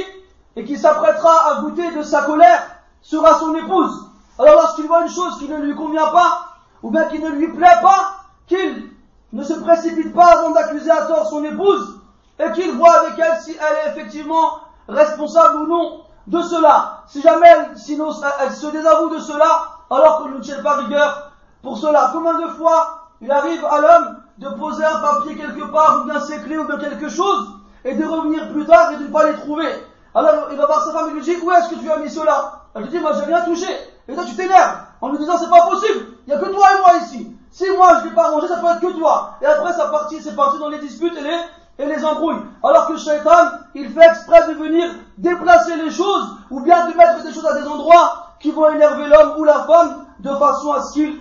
et 0.57 0.65
qui 0.65 0.77
s'apprêtera 0.77 1.51
à 1.51 1.61
goûter 1.63 1.91
de 1.93 2.03
sa 2.03 2.23
colère, 2.23 2.63
sera 3.01 3.39
son 3.39 3.55
épouse. 3.55 4.11
Alors 4.39 4.55
lorsqu'il 4.55 4.87
voit 4.87 5.03
une 5.03 5.11
chose 5.11 5.39
qui 5.39 5.49
ne 5.49 5.57
lui 5.57 5.75
convient 5.75 6.11
pas, 6.11 6.47
ou 6.83 6.91
bien 6.91 7.05
qui 7.05 7.19
ne 7.21 7.31
lui 7.31 7.49
plaît 7.53 7.81
pas, 7.81 8.17
qu'il 8.47 8.92
ne 9.33 9.43
se 9.43 9.55
précipite 9.55 10.15
pas 10.15 10.39
avant 10.39 10.51
d'accuser 10.51 10.91
à 10.91 11.07
tort 11.07 11.27
son 11.27 11.43
épouse 11.45 12.01
et 12.39 12.53
qu'il 12.53 12.73
voit 12.73 13.01
avec 13.01 13.19
elle 13.19 13.41
si 13.41 13.53
elle 13.53 13.77
est 13.87 13.91
effectivement 13.91 14.61
responsable 14.89 15.63
ou 15.63 15.67
non 15.67 16.01
de 16.27 16.41
cela. 16.43 17.03
Si 17.07 17.21
jamais 17.21 17.49
elle, 17.49 17.77
sinon, 17.77 18.11
elle 18.41 18.53
se 18.53 18.67
désavoue 18.67 19.11
de 19.11 19.19
cela, 19.19 19.69
alors 19.91 20.19
qu'on 20.19 20.29
ne 20.29 20.41
tient 20.41 20.63
pas 20.63 20.75
rigueur 20.75 21.33
pour 21.63 21.79
cela. 21.79 22.11
Combien 22.13 22.35
de 22.35 22.49
fois 22.49 23.09
il 23.21 23.31
arrive 23.31 23.65
à 23.65 23.81
l'homme 23.81 24.17
de 24.39 24.49
poser 24.51 24.85
un 24.85 24.99
papier 24.99 25.37
quelque 25.37 25.65
part, 25.71 26.03
ou 26.03 26.05
bien 26.05 26.21
ses 26.21 26.39
ou 26.39 26.65
bien 26.65 26.79
quelque 26.79 27.09
chose, 27.09 27.49
et 27.85 27.95
de 27.95 28.05
revenir 28.05 28.53
plus 28.53 28.67
tard 28.67 28.93
et 28.93 28.97
de 28.97 29.05
ne 29.05 29.13
pas 29.13 29.31
les 29.31 29.35
trouver? 29.35 29.69
Alors 30.15 30.49
il 30.51 30.59
va 30.59 30.67
voir 30.67 30.85
sa 30.85 30.93
femme 30.93 31.11
et 31.11 31.13
lui 31.15 31.23
dit, 31.23 31.37
où 31.43 31.51
est-ce 31.51 31.71
que 31.71 31.81
tu 31.81 31.91
as 31.91 31.97
mis 31.99 32.11
cela? 32.11 32.61
Elle 32.75 32.83
lui 32.83 32.91
dit, 32.91 32.99
moi 32.99 33.13
j'ai 33.15 33.25
rien 33.25 33.43
touché. 33.43 33.69
Et 34.09 34.15
toi 34.15 34.25
tu 34.25 34.37
t'énerves 34.37 34.79
en 35.01 35.11
lui 35.11 35.19
disant, 35.19 35.37
c'est 35.39 35.51
pas 35.51 35.67
possible, 35.67 36.07
il 36.27 36.31
n'y 36.31 36.35
a 36.35 36.39
que 36.39 36.51
toi 36.53 36.67
et 36.73 36.81
moi 36.81 36.93
ici. 37.03 37.37
Si 37.53 37.71
moi 37.77 37.99
je 37.99 38.05
ne 38.05 38.09
l'ai 38.09 38.15
pas 38.15 38.31
rangé, 38.31 38.49
ça 38.49 38.57
peut 38.57 38.67
être 38.67 38.81
que 38.81 38.99
toi. 38.99 39.35
Et 39.43 39.47
après, 39.47 39.75
ça 39.75 39.89
parti, 39.89 40.23
c'est 40.23 40.35
parti 40.35 40.59
dans 40.59 40.71
les 40.71 40.79
disputes 40.79 41.15
et 41.17 41.21
les, 41.21 41.39
et 41.79 41.87
les 41.87 42.03
embrouilles. 42.03 42.41
Alors 42.63 42.87
que 42.87 42.97
Shaitan, 42.97 43.51
il 43.75 43.93
fait 43.93 44.07
exprès 44.07 44.49
de 44.49 44.55
venir 44.55 44.91
déplacer 45.19 45.77
les 45.77 45.91
choses, 45.91 46.37
ou 46.51 46.61
bien 46.61 46.89
de 46.89 46.97
mettre 46.97 47.23
des 47.23 47.33
choses 47.33 47.45
à 47.45 47.61
des 47.61 47.67
endroits 47.69 48.29
qui 48.41 48.53
vont 48.53 48.71
énerver 48.71 49.07
l'homme 49.07 49.35
ou 49.37 49.45
la 49.45 49.65
femme, 49.65 50.07
de 50.21 50.31
façon 50.31 50.73
à 50.73 50.83
ce 50.83 50.95
qu'ils 50.95 51.21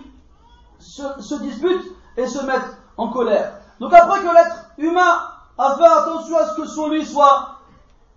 se, 0.79 1.03
se 1.19 1.35
disputent 1.35 1.91
et 2.15 2.25
se 2.25 2.43
mettent 2.45 2.77
en 2.95 3.09
colère. 3.09 3.51
Donc 3.81 3.93
après 3.93 4.21
que 4.21 4.33
l'être 4.33 4.55
humain 4.77 5.19
a 5.57 5.75
fait 5.75 5.85
attention 5.85 6.37
à 6.37 6.47
ce 6.47 6.55
que 6.55 6.65
son 6.65 6.89
lit 6.89 7.05
soit 7.05 7.57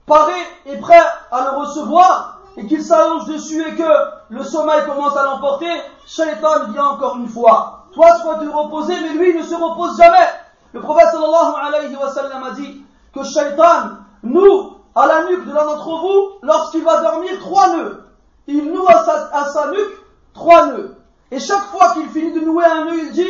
paré 0.06 0.34
et 0.66 0.76
prêt 0.76 1.02
à 1.32 1.50
le 1.50 1.58
recevoir, 1.58 2.38
et 2.56 2.66
qu'il 2.68 2.84
s'allonge 2.84 3.26
dessus 3.26 3.60
et 3.66 3.74
que 3.74 3.90
le 4.28 4.44
sommeil 4.44 4.84
commence 4.86 5.16
à 5.16 5.24
l'emporter, 5.24 5.66
Shaitan 6.06 6.70
vient 6.70 6.86
encore 6.90 7.16
une 7.16 7.28
fois 7.28 7.73
toi, 7.94 8.18
tu 8.20 8.26
vas 8.26 8.34
te 8.34 8.44
reposer, 8.44 8.94
mais 9.00 9.14
lui, 9.14 9.38
ne 9.38 9.42
se 9.42 9.54
repose 9.54 9.96
jamais. 9.96 10.28
Le 10.72 10.80
prophète 10.80 11.08
sallallahu 11.12 11.54
alayhi 11.62 11.96
wa 11.96 12.10
sallam 12.10 12.42
a 12.42 12.50
dit 12.50 12.84
que 13.14 13.22
Shaitan 13.22 13.90
noue 14.24 14.74
à 14.94 15.06
la 15.06 15.24
nuque 15.26 15.46
de 15.46 15.52
l'un 15.52 15.64
d'entre 15.64 15.88
vous 15.88 16.30
lorsqu'il 16.42 16.84
va 16.84 17.00
dormir 17.00 17.38
trois 17.40 17.68
nœuds. 17.68 18.04
Il 18.46 18.72
noue 18.72 18.86
à 18.88 19.04
sa, 19.46 19.70
nuque 19.70 20.02
trois 20.34 20.66
nœuds. 20.66 20.96
Et 21.30 21.38
chaque 21.38 21.64
fois 21.66 21.92
qu'il 21.94 22.08
finit 22.08 22.32
de 22.32 22.40
nouer 22.40 22.64
un 22.64 22.84
nœud, 22.84 22.98
il 22.98 23.12
dit 23.12 23.26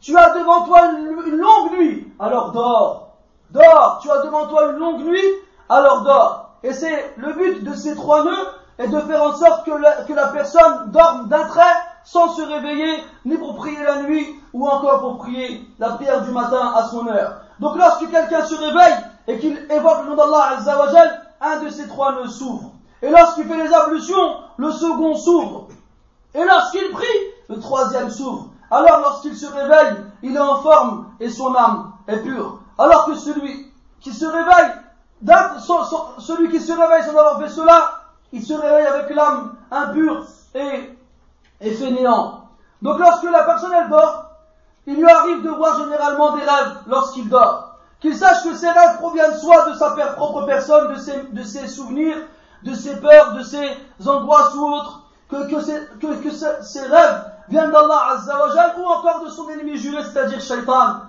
Tu 0.00 0.16
as 0.16 0.30
devant 0.30 0.64
toi 0.66 0.80
une, 0.86 1.36
longue 1.36 1.72
nuit, 1.78 2.12
alors 2.18 2.52
dors. 2.52 3.16
Dors. 3.50 4.00
Tu 4.02 4.10
as 4.10 4.18
devant 4.22 4.46
toi 4.46 4.70
une 4.72 4.78
longue 4.78 5.04
nuit, 5.04 5.30
alors 5.68 6.02
dors. 6.02 6.50
Et 6.62 6.72
c'est 6.72 7.14
le 7.16 7.32
but 7.32 7.62
de 7.64 7.74
ces 7.74 7.94
trois 7.94 8.24
nœuds, 8.24 8.48
et 8.78 8.88
de 8.88 9.00
faire 9.00 9.22
en 9.22 9.34
sorte 9.34 9.64
que 9.64 9.70
la, 9.70 9.92
que 10.02 10.12
la 10.12 10.28
personne 10.28 10.90
dorme 10.90 11.28
d'un 11.28 11.46
trait 11.46 11.62
sans 12.04 12.28
se 12.28 12.42
réveiller, 12.42 13.02
ni 13.24 13.36
pour 13.36 13.56
prier 13.56 13.82
la 13.82 14.02
nuit, 14.02 14.40
ou 14.52 14.68
encore 14.68 15.00
pour 15.00 15.18
prier 15.18 15.66
la 15.78 15.90
prière 15.90 16.22
du 16.22 16.30
matin 16.30 16.72
à 16.76 16.84
son 16.84 17.06
heure. 17.06 17.40
Donc 17.60 17.76
lorsque 17.76 18.10
quelqu'un 18.10 18.44
se 18.44 18.54
réveille 18.54 18.96
et 19.26 19.38
qu'il 19.38 19.58
évoque 19.70 20.02
le 20.02 20.10
nom 20.10 20.16
d'Allah 20.16 20.58
Azzawajal, 20.58 21.22
un 21.40 21.60
de 21.60 21.68
ces 21.68 21.88
trois 21.88 22.12
nœuds 22.12 22.28
s'ouvre. 22.28 22.72
Et 23.00 23.10
lorsqu'il 23.10 23.46
fait 23.46 23.56
les 23.56 23.72
ablutions, 23.72 24.36
le 24.56 24.70
second 24.70 25.14
s'ouvre. 25.14 25.68
Et 26.34 26.44
lorsqu'il 26.44 26.90
prie, 26.90 27.06
le 27.48 27.60
troisième 27.60 28.10
s'ouvre. 28.10 28.48
Alors 28.70 29.00
lorsqu'il 29.00 29.36
se 29.36 29.46
réveille, 29.46 29.96
il 30.22 30.34
est 30.34 30.40
en 30.40 30.56
forme 30.56 31.06
et 31.20 31.28
son 31.28 31.54
âme 31.54 31.92
est 32.08 32.18
pure. 32.18 32.58
Alors 32.78 33.06
que 33.06 33.14
celui 33.14 33.72
qui 34.00 34.12
se 34.12 34.24
réveille, 34.26 34.72
celui 36.18 36.50
qui 36.50 36.60
se 36.60 36.72
réveille 36.72 37.02
sans 37.04 37.16
avoir 37.16 37.38
fait 37.40 37.48
cela, 37.48 38.03
il 38.34 38.44
se 38.44 38.52
réveille 38.52 38.86
avec 38.86 39.14
l'âme 39.14 39.54
impure 39.70 40.26
et, 40.56 40.90
et 41.60 41.70
fainéant. 41.70 42.48
Donc 42.82 42.98
lorsque 42.98 43.30
la 43.30 43.44
personne 43.44 43.70
dort, 43.88 44.24
il 44.88 44.96
lui 44.96 45.08
arrive 45.08 45.42
de 45.44 45.50
voir 45.50 45.78
généralement 45.78 46.36
des 46.36 46.42
rêves 46.42 46.78
lorsqu'il 46.88 47.28
dort. 47.28 47.78
Qu'il 48.00 48.14
sache 48.16 48.42
que 48.42 48.56
ces 48.56 48.68
rêves 48.68 48.98
proviennent 48.98 49.36
soit 49.36 49.70
de 49.70 49.74
sa 49.74 49.90
propre 50.16 50.42
personne, 50.46 50.92
de 51.32 51.42
ses, 51.44 51.68
souvenirs, 51.68 52.16
de 52.64 52.74
ses 52.74 53.00
peurs, 53.00 53.34
de 53.34 53.42
ses 53.42 53.68
angoisses 54.04 54.54
ou 54.56 54.66
autres, 54.66 55.02
que, 55.28 55.48
que, 55.48 56.90
rêves 56.90 57.24
viennent 57.48 57.70
d'Allah 57.70 58.14
Azzawajal 58.14 58.74
ou 58.78 58.84
encore 58.84 59.24
de 59.24 59.30
son 59.30 59.48
ennemi 59.48 59.76
juré, 59.76 60.02
c'est-à-dire 60.02 60.40
Shaitan. 60.40 61.02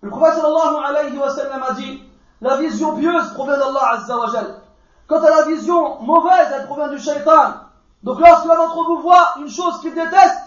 Le 0.00 0.08
prophète 0.08 0.36
sallallahu 0.36 0.76
alayhi 0.82 1.18
wa 1.18 1.30
sallam 1.30 1.62
a 1.62 1.74
dit, 1.74 2.02
la 2.40 2.56
vision 2.56 2.96
pieuse 2.96 3.34
provient 3.34 3.58
d'Allah 3.58 3.90
Azzawajal. 3.92 4.65
Quant 5.08 5.22
à 5.22 5.30
la 5.30 5.42
vision 5.46 6.00
mauvaise, 6.00 6.48
elle 6.54 6.66
provient 6.66 6.88
du 6.88 6.98
shaitan. 6.98 7.54
Donc 8.02 8.20
lorsque 8.20 8.46
l'un 8.46 8.56
d'entre 8.56 8.84
vous 8.84 9.00
voit 9.02 9.34
une 9.38 9.48
chose 9.48 9.80
qu'il 9.80 9.94
déteste, 9.94 10.40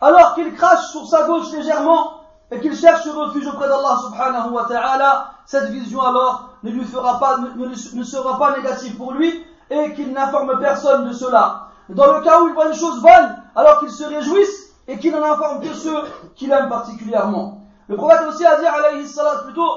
alors 0.00 0.34
qu'il 0.34 0.54
crache 0.54 0.90
sur 0.90 1.06
sa 1.06 1.26
gauche 1.26 1.50
légèrement 1.52 2.20
et 2.50 2.60
qu'il 2.60 2.76
cherche 2.76 3.06
refuge 3.08 3.46
auprès 3.46 3.68
d'Allah 3.68 3.96
subhanahu 4.02 4.50
wa 4.50 4.64
ta'ala, 4.64 5.30
cette 5.46 5.70
vision 5.70 6.02
alors 6.02 6.50
ne 6.62 6.70
lui 6.70 6.84
fera 6.84 7.18
pas, 7.18 7.38
ne, 7.38 8.04
sera 8.04 8.38
pas 8.38 8.56
négative 8.56 8.96
pour 8.96 9.12
lui 9.12 9.44
et 9.70 9.94
qu'il 9.94 10.12
n'informe 10.12 10.58
personne 10.60 11.08
de 11.08 11.12
cela. 11.12 11.68
Dans 11.88 12.12
le 12.12 12.20
cas 12.22 12.40
où 12.42 12.48
il 12.48 12.54
voit 12.54 12.68
une 12.68 12.74
chose 12.74 13.00
bonne, 13.00 13.36
alors 13.56 13.80
qu'il 13.80 13.90
se 13.90 14.04
réjouisse 14.04 14.74
et 14.88 14.98
qu'il 14.98 15.12
n'en 15.12 15.22
informe 15.22 15.60
que 15.60 15.72
ceux 15.72 16.02
qu'il 16.36 16.52
aime 16.52 16.68
particulièrement. 16.68 17.60
Le 17.88 17.96
prophète 17.96 18.26
aussi 18.28 18.44
a 18.44 18.56
dit, 18.56 18.66
alayhi 18.66 19.06
salat, 19.06 19.42
plutôt, 19.44 19.70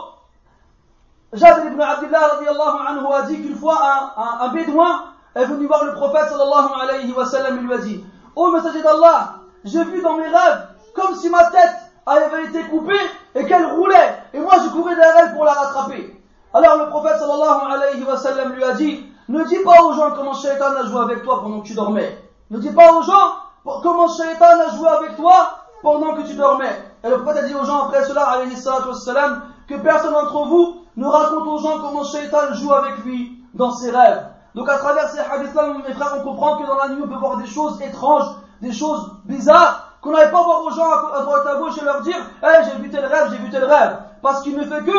Jabir 1.36 1.66
ibn 1.66 1.82
Abdullah 1.82 2.40
anhu 2.88 3.14
a 3.14 3.24
dit 3.24 3.42
qu'une 3.42 3.58
fois 3.58 3.78
un, 4.40 4.48
bédouin 4.50 5.04
est 5.36 5.44
venu 5.46 5.68
voir 5.68 5.84
le 5.84 5.94
prophète 5.94 6.30
sallallahu 6.30 6.70
alayhi 6.82 7.12
wa 7.12 7.26
sallam 7.26 7.58
et 7.58 7.62
lui 7.62 7.74
a 7.74 7.78
dit 7.78 8.06
Ô 8.38 8.52
messager 8.52 8.82
d'Allah, 8.82 9.36
j'ai 9.66 9.84
vu 9.84 10.02
dans 10.02 10.14
mes 10.16 10.28
rêves 10.28 10.68
comme 10.96 11.14
si 11.16 11.30
ma 11.30 11.46
tête 11.52 11.76
avait 12.06 12.46
été 12.46 12.64
coupée 12.70 12.94
et 13.36 13.46
qu'elle 13.46 13.66
roulait 13.66 14.24
et 14.34 14.40
moi 14.40 14.54
je 14.64 14.70
courais 14.70 14.96
derrière 14.96 15.26
elle 15.26 15.34
pour 15.34 15.44
la 15.44 15.52
rattraper. 15.52 16.22
Alors 16.54 16.78
le 16.78 16.90
prophète 16.90 17.18
sallallahu 17.20 17.72
alayhi 17.74 18.04
wa 18.06 18.16
sallam 18.16 18.54
lui 18.54 18.64
a 18.64 18.72
dit 18.72 19.06
Ne 19.28 19.44
dis 19.44 19.60
pas 19.60 19.84
aux 19.84 19.92
gens 19.92 20.12
comment 20.16 20.34
Shaitan 20.34 20.74
a 20.80 20.86
joué 20.86 21.02
avec 21.02 21.24
toi 21.24 21.42
pendant 21.42 21.60
que 21.60 21.68
tu 21.68 21.74
dormais. 21.74 22.18
Ne 22.50 22.60
dis 22.60 22.72
pas 22.72 22.94
aux 22.94 23.02
gens 23.02 23.36
comment 23.84 24.08
Shaitan 24.08 24.60
a 24.68 24.74
joué 24.74 24.88
avec 24.88 25.18
toi 25.18 25.50
pendant 25.82 26.14
que 26.14 26.22
tu 26.22 26.36
dormais. 26.36 26.82
Et 27.04 27.10
le 27.10 27.22
prophète 27.22 27.44
a 27.44 27.48
dit 27.48 27.56
aux 27.56 27.66
gens 27.66 27.88
après 27.88 28.06
cela, 28.06 28.24
alayhi 28.24 28.56
sallam, 28.56 29.42
que 29.68 29.76
personne 29.76 30.14
d'entre 30.14 30.46
vous 30.46 30.85
nous 30.98 31.10
raconte 31.10 31.48
aux 31.48 31.58
gens 31.58 31.80
comment 31.80 32.04
Shaitan 32.04 32.54
joue 32.54 32.74
avec 32.74 33.04
lui 33.06 33.44
dans 33.54 33.72
ses 33.72 33.92
rêves. 33.92 34.26
Donc 34.54 34.70
à 34.70 34.78
travers 34.78 35.10
ces 35.10 35.20
hadiths-là, 35.20 35.74
mes 35.86 35.94
frères, 35.94 36.16
on 36.18 36.24
comprend 36.24 36.58
que 36.58 36.66
dans 36.66 36.78
la 36.78 36.90
nuit, 36.90 37.02
on 37.04 37.08
peut 37.08 37.16
voir 37.16 37.38
des 37.38 37.48
choses 37.48 37.82
étranges, 37.82 38.28
des 38.62 38.72
choses 38.72 39.12
bizarres, 39.26 39.98
qu'on 40.02 40.12
n'allait 40.12 40.32
pas 40.32 40.44
voir 40.44 40.64
aux 40.64 40.72
gens 40.72 40.90
à 41.14 41.22
droite 41.24 41.46
à 41.48 41.56
gauche 41.58 41.78
et 41.78 41.84
leur 41.84 42.02
dire 42.02 42.16
hey, 42.42 42.62
eh, 42.62 42.66
j'ai 42.66 42.82
vu 42.82 42.90
tel 42.90 43.06
rêve, 43.06 43.32
j'ai 43.32 43.38
vu 43.38 43.50
tel 43.50 43.66
rêve». 43.66 43.98
Parce 44.22 44.42
qu'il 44.44 44.58
ne 44.58 44.64
fait 44.64 44.84
que 44.84 44.98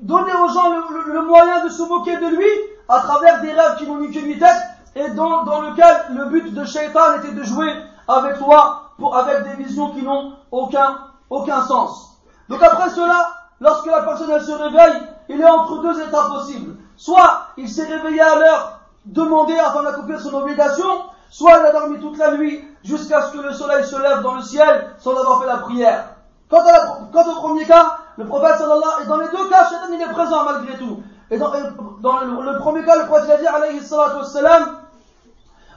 donner 0.00 0.32
aux 0.32 0.48
gens 0.48 0.70
le, 1.06 1.22
moyen 1.22 1.64
de 1.64 1.68
se 1.68 1.82
moquer 1.82 2.16
de 2.16 2.26
lui 2.26 2.46
à 2.88 3.00
travers 3.00 3.40
des 3.40 3.52
rêves 3.52 3.76
qui 3.78 3.86
n'ont 3.86 3.98
ni 3.98 4.10
queue 4.10 4.26
ni 4.26 4.38
tête 4.38 4.62
et 4.94 5.10
dans, 5.10 5.44
dans 5.44 5.60
lequel 5.62 5.96
le 6.10 6.26
but 6.26 6.54
de 6.54 6.64
Shaitan 6.64 7.18
était 7.18 7.32
de 7.32 7.42
jouer 7.42 7.72
avec 8.08 8.38
toi, 8.38 8.92
pour, 8.98 9.16
avec 9.16 9.44
des 9.44 9.64
visions 9.64 9.90
qui 9.90 10.02
n'ont 10.02 10.34
aucun, 10.50 10.98
aucun 11.30 11.62
sens. 11.62 12.18
Donc 12.48 12.62
après 12.62 12.90
cela, 12.90 13.41
lorsque 13.62 13.86
la 13.86 14.02
personne 14.02 14.40
se 14.40 14.52
réveille, 14.52 15.02
il 15.28 15.40
est 15.40 15.48
entre 15.48 15.80
deux 15.80 16.00
états 16.02 16.24
possibles. 16.24 16.76
Soit 16.96 17.46
il 17.56 17.68
s'est 17.68 17.86
réveillé 17.86 18.20
à 18.20 18.34
l'heure 18.34 18.80
demandée 19.06 19.56
afin 19.58 19.84
d'accomplir 19.84 20.20
son 20.20 20.34
obligation, 20.34 21.04
soit 21.30 21.60
il 21.60 21.66
a 21.66 21.72
dormi 21.72 21.98
toute 22.00 22.18
la 22.18 22.36
nuit 22.36 22.62
jusqu'à 22.84 23.22
ce 23.22 23.32
que 23.32 23.42
le 23.42 23.52
soleil 23.52 23.84
se 23.84 23.96
lève 23.96 24.22
dans 24.22 24.34
le 24.34 24.42
ciel 24.42 24.90
sans 24.98 25.16
avoir 25.16 25.40
fait 25.40 25.46
la 25.46 25.58
prière. 25.58 26.08
Quant, 26.50 26.60
au 26.60 27.40
premier 27.40 27.64
cas, 27.64 27.98
le 28.18 28.26
prophète 28.26 28.58
sallallahu 28.58 29.04
et 29.04 29.06
dans 29.06 29.16
les 29.16 29.28
deux 29.28 29.48
cas, 29.48 29.70
est 29.70 30.12
présent 30.12 30.44
malgré 30.44 30.76
tout. 30.76 31.00
Et 31.30 31.38
dans, 31.38 31.50
le, 31.50 32.58
premier 32.58 32.84
cas, 32.84 32.98
le 32.98 33.06
prophète 33.06 33.30
a 33.30 33.36
dit 33.38 33.46
alayhi 33.46 33.80
salatu 33.80 34.16
wassalam, 34.16 34.76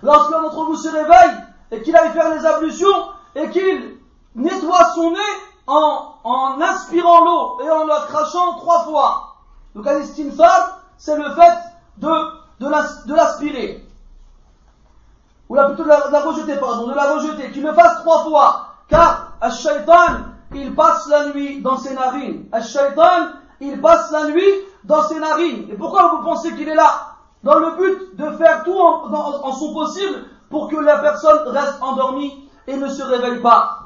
lorsque 0.01 0.31
d'entre 0.31 0.65
vous 0.65 0.75
se 0.75 0.89
réveille 0.89 1.37
et 1.71 1.81
qu'il 1.81 1.95
aille 1.95 2.11
faire 2.11 2.33
les 2.33 2.45
ablutions 2.45 3.09
et 3.35 3.49
qu'il 3.51 3.97
nettoie 4.35 4.91
son 4.95 5.11
nez 5.11 5.17
en, 5.67 6.13
en 6.23 6.61
inspirant 6.61 7.23
l'eau 7.25 7.61
et 7.63 7.69
en 7.69 7.85
la 7.85 7.99
crachant 8.07 8.55
trois 8.57 8.83
fois. 8.83 9.35
Donc 9.73 9.87
un 9.87 9.99
istinfar, 9.99 10.79
c'est 10.97 11.17
le 11.17 11.29
fait 11.31 11.57
de, 11.97 12.11
de 12.59 13.13
l'aspirer. 13.13 13.85
Ou 15.49 15.55
plutôt 15.55 15.83
de 15.83 15.89
la, 15.89 16.21
rejeter, 16.21 16.55
pardon, 16.57 16.87
de 16.87 16.93
la 16.93 17.13
rejeter, 17.13 17.51
qu'il 17.51 17.63
le 17.63 17.73
fasse 17.73 17.99
trois 18.01 18.23
fois. 18.23 18.67
Car, 18.87 19.33
Ash-Shaytan, 19.41 20.31
il 20.53 20.73
passe 20.73 21.07
la 21.07 21.27
nuit 21.27 21.61
dans 21.61 21.77
ses 21.77 21.93
narines. 21.93 22.47
Ash-Shaytan, 22.51 23.29
il 23.59 23.79
passe 23.79 24.11
la 24.11 24.27
nuit 24.27 24.53
dans 24.83 25.03
ses 25.03 25.19
narines. 25.19 25.67
Et 25.69 25.75
pourquoi 25.75 26.07
vous 26.07 26.23
pensez 26.23 26.55
qu'il 26.55 26.67
est 26.67 26.75
là? 26.75 27.11
Dans 27.43 27.59
le 27.59 27.71
but 27.75 28.15
de 28.15 28.31
faire 28.37 28.63
tout 28.63 28.75
en, 28.75 29.13
en, 29.13 29.51
son 29.53 29.73
possible 29.73 30.25
pour 30.49 30.67
que 30.67 30.77
la 30.77 30.97
personne 30.97 31.47
reste 31.47 31.81
endormie 31.81 32.49
et 32.65 32.75
ne 32.75 32.87
se 32.87 33.03
réveille 33.03 33.41
pas. 33.41 33.81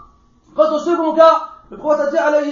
Quant 0.55 0.71
au 0.71 0.79
second 0.79 1.13
cas, 1.13 1.48
le 1.71 1.77
prophète 1.77 2.15
a 2.15 2.41
dit, 2.41 2.51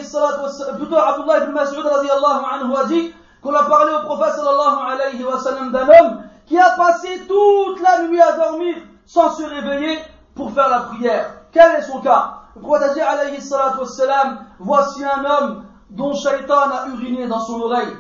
plutôt 0.78 0.98
Abdullah 0.98 1.44
ibn 1.44 1.52
Mas'ud 1.52 1.86
anhu 1.86 2.76
a 2.76 2.84
dit 2.86 3.14
qu'on 3.42 3.54
a 3.54 3.64
parlé 3.64 3.94
au 3.96 4.06
prophète 4.06 4.36
sallallahu 4.36 4.92
alayhi 4.92 5.24
wa 5.24 5.40
sallam 5.40 5.72
d'un 5.72 5.88
homme 5.88 6.24
qui 6.46 6.58
a 6.58 6.72
passé 6.72 7.26
toute 7.28 7.82
la 7.82 8.04
nuit 8.04 8.22
à 8.22 8.34
dormir 8.34 8.76
sans 9.06 9.32
se 9.32 9.44
réveiller 9.44 10.00
pour 10.36 10.52
faire 10.52 10.70
la 10.70 10.82
prière. 10.82 11.32
Quel 11.52 11.76
est 11.76 11.82
son 11.82 12.00
cas? 12.02 12.34
Le 12.56 12.62
prophète 12.62 12.92
a 12.92 12.94
dit 12.94 13.02
alayhi 13.02 13.42
salatu 13.42 13.80
wassalam, 13.80 14.46
voici 14.60 15.04
un 15.04 15.26
homme 15.26 15.64
dont 15.90 16.14
Shaitan 16.14 16.70
a 16.72 16.88
uriné 16.90 17.28
dans 17.28 17.40
son 17.40 17.62
oreille. 17.62 17.96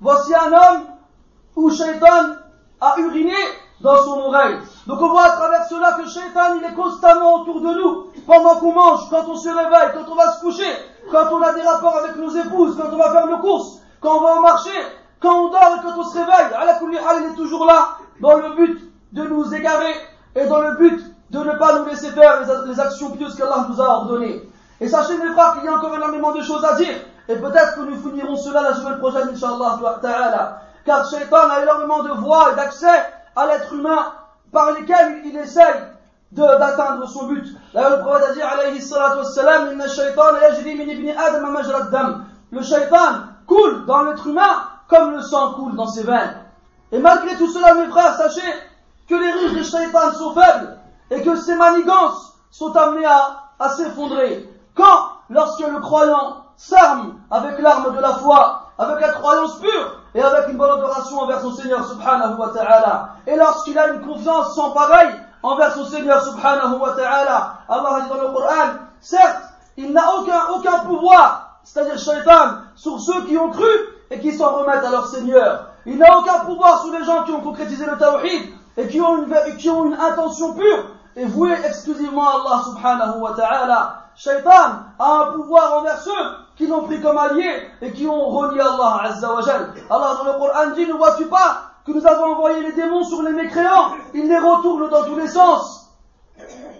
Voici 0.00 0.34
un 0.34 0.52
homme 0.52 0.82
où 1.56 1.70
Shaitan 1.70 2.36
a 2.80 2.98
uriné 2.98 3.34
dans 3.82 3.96
son 4.04 4.18
oreille. 4.20 4.56
Donc 4.86 5.00
on 5.00 5.08
voit 5.08 5.24
à 5.24 5.30
travers 5.30 5.64
cela 5.66 5.92
que 5.92 6.08
Shaitan 6.08 6.54
il 6.56 6.64
est 6.64 6.74
constamment 6.74 7.42
autour 7.42 7.60
de 7.60 7.74
nous. 7.74 8.06
Pendant 8.26 8.56
qu'on 8.56 8.72
mange, 8.72 9.10
quand 9.10 9.24
on 9.28 9.36
se 9.36 9.48
réveille, 9.48 9.90
quand 9.94 10.10
on 10.10 10.14
va 10.14 10.32
se 10.32 10.40
coucher, 10.40 10.72
quand 11.10 11.26
on 11.32 11.42
a 11.42 11.52
des 11.52 11.62
rapports 11.62 11.96
avec 11.96 12.16
nos 12.16 12.30
épouses, 12.30 12.76
quand 12.80 12.88
on 12.92 12.96
va 12.96 13.10
faire 13.10 13.26
nos 13.26 13.38
courses, 13.38 13.80
quand 14.00 14.18
on 14.18 14.20
va 14.20 14.36
au 14.36 14.40
marché, 14.40 14.70
quand 15.20 15.46
on 15.46 15.48
dort 15.50 15.78
et 15.78 15.82
quand 15.82 15.98
on 15.98 16.04
se 16.04 16.18
réveille. 16.18 16.54
Allah 16.56 16.78
il 17.20 17.32
est 17.32 17.36
toujours 17.36 17.66
là 17.66 17.96
dans 18.20 18.36
le 18.36 18.54
but 18.54 18.92
de 19.12 19.22
nous 19.24 19.52
égarer 19.54 19.94
et 20.36 20.46
dans 20.46 20.60
le 20.60 20.76
but 20.76 21.04
de 21.30 21.38
ne 21.38 21.52
pas 21.52 21.78
nous 21.78 21.86
laisser 21.86 22.10
faire 22.10 22.40
les, 22.66 22.80
actions 22.80 23.10
pieuses 23.10 23.34
qu'Allah 23.34 23.66
nous 23.68 23.80
a 23.80 23.88
ordonnées. 23.88 24.42
Et 24.80 24.88
sachez 24.88 25.16
mes 25.16 25.32
frères 25.32 25.54
qu'il 25.54 25.64
y 25.64 25.68
a 25.68 25.76
encore 25.76 25.94
énormément 25.94 26.32
de 26.32 26.42
choses 26.42 26.64
à 26.64 26.74
dire. 26.74 26.94
Et 27.28 27.36
peut-être 27.36 27.76
que 27.76 27.80
nous 27.80 27.96
finirons 27.96 28.36
cela 28.36 28.62
la 28.62 28.74
semaine 28.74 28.98
prochaine, 28.98 29.28
Inch'Allah. 29.32 30.60
Car 30.84 31.08
Shaitan 31.08 31.48
a 31.50 31.62
énormément 31.62 32.02
de 32.02 32.10
voies 32.10 32.52
et 32.52 32.56
d'accès 32.56 33.21
à 33.36 33.46
l'être 33.46 33.72
humain 33.72 34.12
par 34.52 34.72
lesquels 34.72 35.22
il 35.24 35.36
essaye 35.36 35.82
d'atteindre 36.32 37.08
son 37.08 37.26
but. 37.26 37.46
Là, 37.74 37.90
le 37.90 37.98
prophète 38.00 38.28
a 38.28 38.32
dit. 38.32 38.40
Le 42.50 42.62
shaitan 42.62 43.12
coule 43.46 43.86
dans 43.86 44.02
l'être 44.02 44.26
humain 44.26 44.64
comme 44.88 45.12
le 45.12 45.22
sang 45.22 45.54
coule 45.54 45.74
dans 45.74 45.86
ses 45.86 46.02
veines. 46.02 46.36
Et 46.90 46.98
malgré 46.98 47.36
tout 47.36 47.48
cela, 47.48 47.74
mes 47.74 47.88
frères, 47.88 48.14
sachez 48.14 48.52
que 49.08 49.14
les 49.14 49.32
riches 49.32 49.54
des 49.54 49.64
shaitan 49.64 50.12
sont 50.12 50.34
faibles 50.34 50.78
et 51.10 51.22
que 51.22 51.34
ces 51.36 51.54
manigances 51.54 52.34
sont 52.50 52.76
amenées 52.76 53.06
à, 53.06 53.44
à 53.58 53.70
s'effondrer. 53.70 54.48
Quand, 54.74 55.12
lorsque 55.30 55.66
le 55.66 55.80
croyant 55.80 56.44
s'arme 56.56 57.14
avec 57.30 57.58
l'arme 57.58 57.94
de 57.94 58.00
la 58.00 58.14
foi, 58.14 58.70
avec 58.78 59.00
la 59.00 59.12
croyance 59.12 59.58
pure 59.58 60.01
et 60.14 60.22
avec 60.22 60.48
une 60.48 60.58
bonne 60.58 60.70
adoration 60.70 61.20
envers 61.20 61.40
son 61.40 61.52
Seigneur 61.52 61.86
subhanahu 61.86 62.38
wa 62.38 62.48
ta'ala, 62.48 63.08
et 63.26 63.36
lorsqu'il 63.36 63.78
a 63.78 63.88
une 63.88 64.00
confiance 64.00 64.54
sans 64.54 64.70
pareil 64.72 65.08
envers 65.42 65.74
son 65.74 65.84
Seigneur 65.84 66.22
subhanahu 66.22 66.78
wa 66.78 66.92
ta'ala, 66.92 67.54
Allah 67.68 68.00
dit 68.02 68.08
dans 68.08 68.22
le 68.22 68.32
Coran, 68.32 68.68
certes, 69.00 69.42
il 69.76 69.92
n'a 69.92 70.04
aucun, 70.18 70.40
aucun 70.54 70.80
pouvoir, 70.80 71.60
c'est-à-dire 71.64 71.98
shaitan, 71.98 72.58
sur 72.74 73.00
ceux 73.00 73.22
qui 73.24 73.38
ont 73.38 73.50
cru 73.50 73.70
et 74.10 74.20
qui 74.20 74.32
s'en 74.32 74.52
remettent 74.52 74.84
à 74.84 74.90
leur 74.90 75.06
Seigneur. 75.06 75.68
Il 75.86 75.98
n'a 75.98 76.18
aucun 76.18 76.40
pouvoir 76.40 76.82
sur 76.82 76.92
les 76.92 77.04
gens 77.04 77.24
qui 77.24 77.32
ont 77.32 77.40
concrétisé 77.40 77.86
le 77.86 77.96
tawhid 77.96 78.52
et 78.76 78.88
qui 78.88 79.00
ont 79.00 79.24
une, 79.24 79.56
qui 79.56 79.70
ont 79.70 79.86
une 79.86 79.94
intention 79.94 80.54
pure 80.54 80.84
et 81.16 81.24
vouée 81.24 81.56
exclusivement 81.64 82.28
à 82.28 82.34
Allah 82.34 82.62
subhanahu 82.64 83.20
wa 83.20 83.32
ta'ala. 83.32 83.96
Shaitan 84.14 84.50
a 84.98 85.22
un 85.22 85.32
pouvoir 85.32 85.78
envers 85.78 85.98
ceux 86.00 86.10
qui 86.62 86.68
l'ont 86.68 86.84
pris 86.84 87.00
comme 87.00 87.18
allié 87.18 87.50
et 87.80 87.90
qui 87.90 88.06
ont 88.06 88.28
renié 88.28 88.60
Allah 88.60 89.00
azza 89.02 89.34
wa 89.34 89.40
Allah 89.40 90.14
dans 90.16 90.32
le 90.32 90.38
Coran 90.38 90.70
dit, 90.76 90.86
ne 90.86 90.92
vois-tu 90.92 91.26
pas 91.26 91.72
que 91.84 91.90
nous 91.90 92.06
avons 92.06 92.34
envoyé 92.34 92.62
les 92.62 92.72
démons 92.72 93.02
sur 93.02 93.20
les 93.22 93.32
mécréants? 93.32 93.96
Ils 94.14 94.28
les 94.28 94.38
retournent 94.38 94.88
dans 94.88 95.04
tous 95.04 95.16
les 95.16 95.26
sens. 95.26 95.90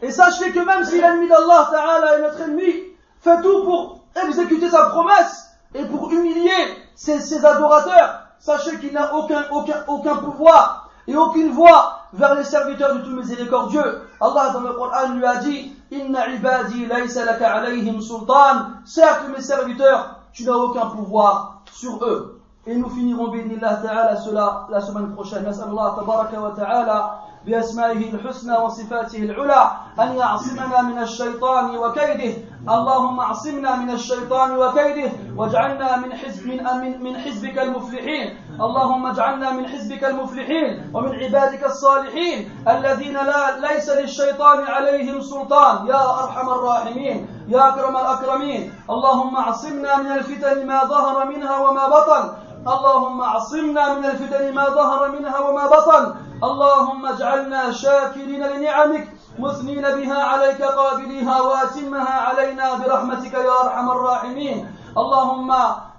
Et 0.00 0.12
sachez 0.12 0.52
que 0.52 0.60
même 0.60 0.84
si 0.84 1.00
l'ennemi 1.00 1.28
d'Allah 1.28 1.68
ta'ala 1.68 2.16
est 2.16 2.22
notre 2.22 2.40
ennemi, 2.42 2.72
fait 3.18 3.42
tout 3.42 3.64
pour 3.64 3.98
exécuter 4.24 4.70
sa 4.70 4.86
promesse 4.90 5.48
et 5.74 5.84
pour 5.86 6.12
humilier 6.12 6.50
ses, 6.94 7.44
adorateurs, 7.44 8.20
sachez 8.38 8.78
qu'il 8.78 8.92
n'a 8.92 9.12
aucun, 9.16 9.46
aucun, 9.50 9.82
aucun 9.88 10.16
pouvoir 10.18 10.90
et 11.08 11.16
aucune 11.16 11.50
voix 11.50 12.01
vers 12.12 12.34
les 12.34 12.44
serviteurs 12.44 12.96
du 12.96 13.02
tout 13.02 13.16
miséricordieux. 13.16 14.02
Allah 14.20 14.50
dans 14.52 14.60
le 14.60 14.72
Coran 14.72 15.14
lui 15.14 15.24
a 15.24 15.36
dit 15.36 15.72
Inna 15.90 16.28
ibadi 16.28 16.86
laysa 16.86 17.24
laka 17.24 17.54
alayhim 17.54 18.00
sultan. 18.00 18.82
Certes, 18.84 19.28
mes 19.34 19.42
serviteurs, 19.42 20.20
tu 20.32 20.44
n'as 20.44 20.52
aucun 20.52 20.86
pouvoir 20.86 21.62
sur 21.72 22.04
eux. 22.04 22.40
Et 22.66 22.76
nous 22.76 22.88
finirons, 22.90 23.32
Allah 23.32 23.76
ta'ala, 23.82 24.16
cela 24.16 24.66
la 24.70 24.80
semaine 24.80 25.12
prochaine. 25.12 25.44
Allah 25.46 25.94
tabaraka 25.96 26.40
wa 26.40 26.50
ta'ala. 26.50 27.18
بأسمائه 27.46 28.14
الحسنى 28.14 28.56
وصفاته 28.58 29.18
العلى 29.18 29.70
أن 30.00 30.16
يعصمنا 30.16 30.82
من 30.82 30.98
الشيطان 30.98 31.76
وكيده. 31.76 32.34
اللهم 32.68 33.20
اعصمنا 33.20 33.76
من 33.76 33.90
الشيطان 33.90 34.56
وكيده 34.56 35.10
واجعلنا 35.36 35.96
من 35.96 36.12
حزب 36.14 36.46
من 36.46 37.02
من 37.02 37.16
حزبك 37.16 37.58
المفلحين. 37.58 38.38
اللهم 38.60 39.06
اجعلنا 39.06 39.50
من 39.50 39.66
حزبك 39.66 40.04
المفلحين 40.04 40.90
ومن 40.94 41.12
عبادك 41.14 41.64
الصالحين 41.64 42.50
الذين 42.68 43.14
لا 43.14 43.58
ليس 43.58 43.88
للشيطان 43.90 44.64
عليهم 44.64 45.20
سلطان. 45.20 45.86
يا 45.86 46.24
أرحم 46.24 46.48
الراحمين 46.48 47.26
يا 47.48 47.68
أكرم 47.68 47.96
الأكرمين. 47.96 48.72
اللهم 48.90 49.36
اعصمنا 49.36 49.96
من 49.96 50.12
الفتن 50.12 50.66
ما 50.66 50.84
ظهر 50.84 51.26
منها 51.26 51.58
وما 51.58 51.88
بطن. 51.88 52.22
اللهم 52.66 53.20
اعصمنا 53.20 53.94
من 53.94 54.04
الفتن 54.04 54.54
ما 54.54 54.64
ظهر 54.70 55.10
منها 55.10 55.38
وما 55.38 55.66
بطن. 55.66 56.14
اللهم 56.42 57.06
اجعلنا 57.06 57.70
شاكرين 57.70 58.42
لنعمك 58.42 59.08
مثنين 59.38 59.82
بها 59.82 60.22
عليك 60.22 60.62
قابليها 60.62 61.40
وأتمها 61.40 62.14
علينا 62.28 62.74
برحمتك 62.74 63.34
يا 63.34 63.54
أرحم 63.64 63.90
الراحمين. 63.90 64.76
اللهم 64.98 65.50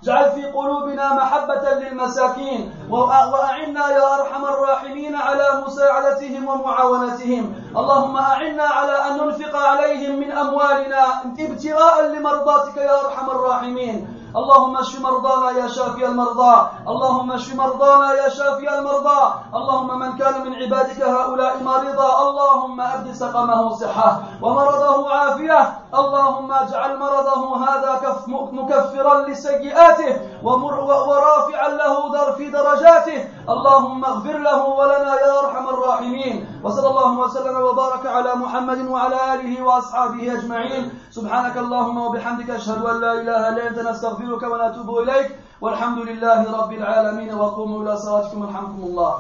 اجعل 0.04 0.32
في 0.32 0.46
قلوبنا 0.46 1.14
محبة 1.14 1.64
للمساكين 1.82 2.74
وأعنا 2.90 3.90
يا 3.90 4.16
أرحم 4.20 4.46
الراحمين 4.46 5.16
على 5.16 5.64
مساعدتهم 5.66 6.48
ومعاونتهم. 6.48 7.44
اللهم 7.78 8.18
أعنا 8.18 8.64
على 8.64 8.96
أن 9.08 9.18
ننفق 9.18 9.56
عليهم 9.56 10.20
من 10.20 10.32
أموالنا 10.32 11.04
ابتغاء 11.40 11.96
لمرضاتك 12.14 12.78
يا 12.78 13.06
أرحم 13.06 13.30
الراحمين. 13.30 14.23
اللهم 14.36 14.78
اشف 14.78 15.02
مرضانا 15.02 15.52
يا 15.52 15.68
شافي 15.68 16.06
المرضى. 16.06 16.56
اللهم 16.88 17.32
اشف 17.32 17.56
مرضانا 17.56 18.14
يا 18.14 18.30
شافي 18.30 18.80
المرضى. 18.80 19.22
اللهم 19.54 20.00
من 20.00 20.18
كان 20.18 20.42
من 20.46 20.54
عبادك 20.56 21.02
هؤلاء 21.02 21.64
مريضا 21.64 22.10
اللهم 22.30 22.82
ابد 22.82 23.14
سقمه 23.14 23.74
صحة 23.76 24.22
ومرضه 24.42 25.14
عافية. 25.14 25.62
اللهم 25.94 26.52
اجعل 26.52 26.98
مرضه 27.00 27.42
هذا 27.66 27.92
كف 28.04 28.28
مكفرا 28.28 29.16
لسيئاته 29.30 30.22
ورافعا 30.44 31.70
له 31.70 31.96
در 32.14 32.32
في 32.32 32.50
درجاته. 32.50 33.20
اللهم 33.50 34.06
اغفر 34.06 34.38
له 34.38 34.60
ولنا 34.66 35.14
يا 35.22 35.40
أرحم 35.40 35.66
الراحمين. 35.70 36.62
وصلى 36.64 36.88
الله 36.88 37.20
وسلم 37.20 37.56
وبارك 37.62 38.06
على 38.06 38.36
محمد 38.36 38.88
وعلى 38.88 39.34
آله 39.34 39.64
وأصحابه 39.64 40.34
أجمعين. 40.34 40.92
سبحانك 41.12 41.58
اللهم 41.58 41.98
وبحمدك 41.98 42.50
أشهد 42.50 42.86
أن 42.86 43.02
لا 43.02 43.14
إله 43.14 43.50
إلا 43.50 43.68
أنت 43.70 43.80
نستغفرك 43.80 44.23
نستغفرك 44.24 44.44
ونتوب 44.44 44.90
إليك. 45.00 45.30
والحمد 45.62 46.00
لله 46.08 46.42
رب 46.60 46.72
العالمين. 46.72 47.34
وقوموا 47.34 47.84
إلى 47.84 47.98
صلاتكم. 47.98 48.42
ورحمكم 48.42 48.84
الله. 48.84 49.14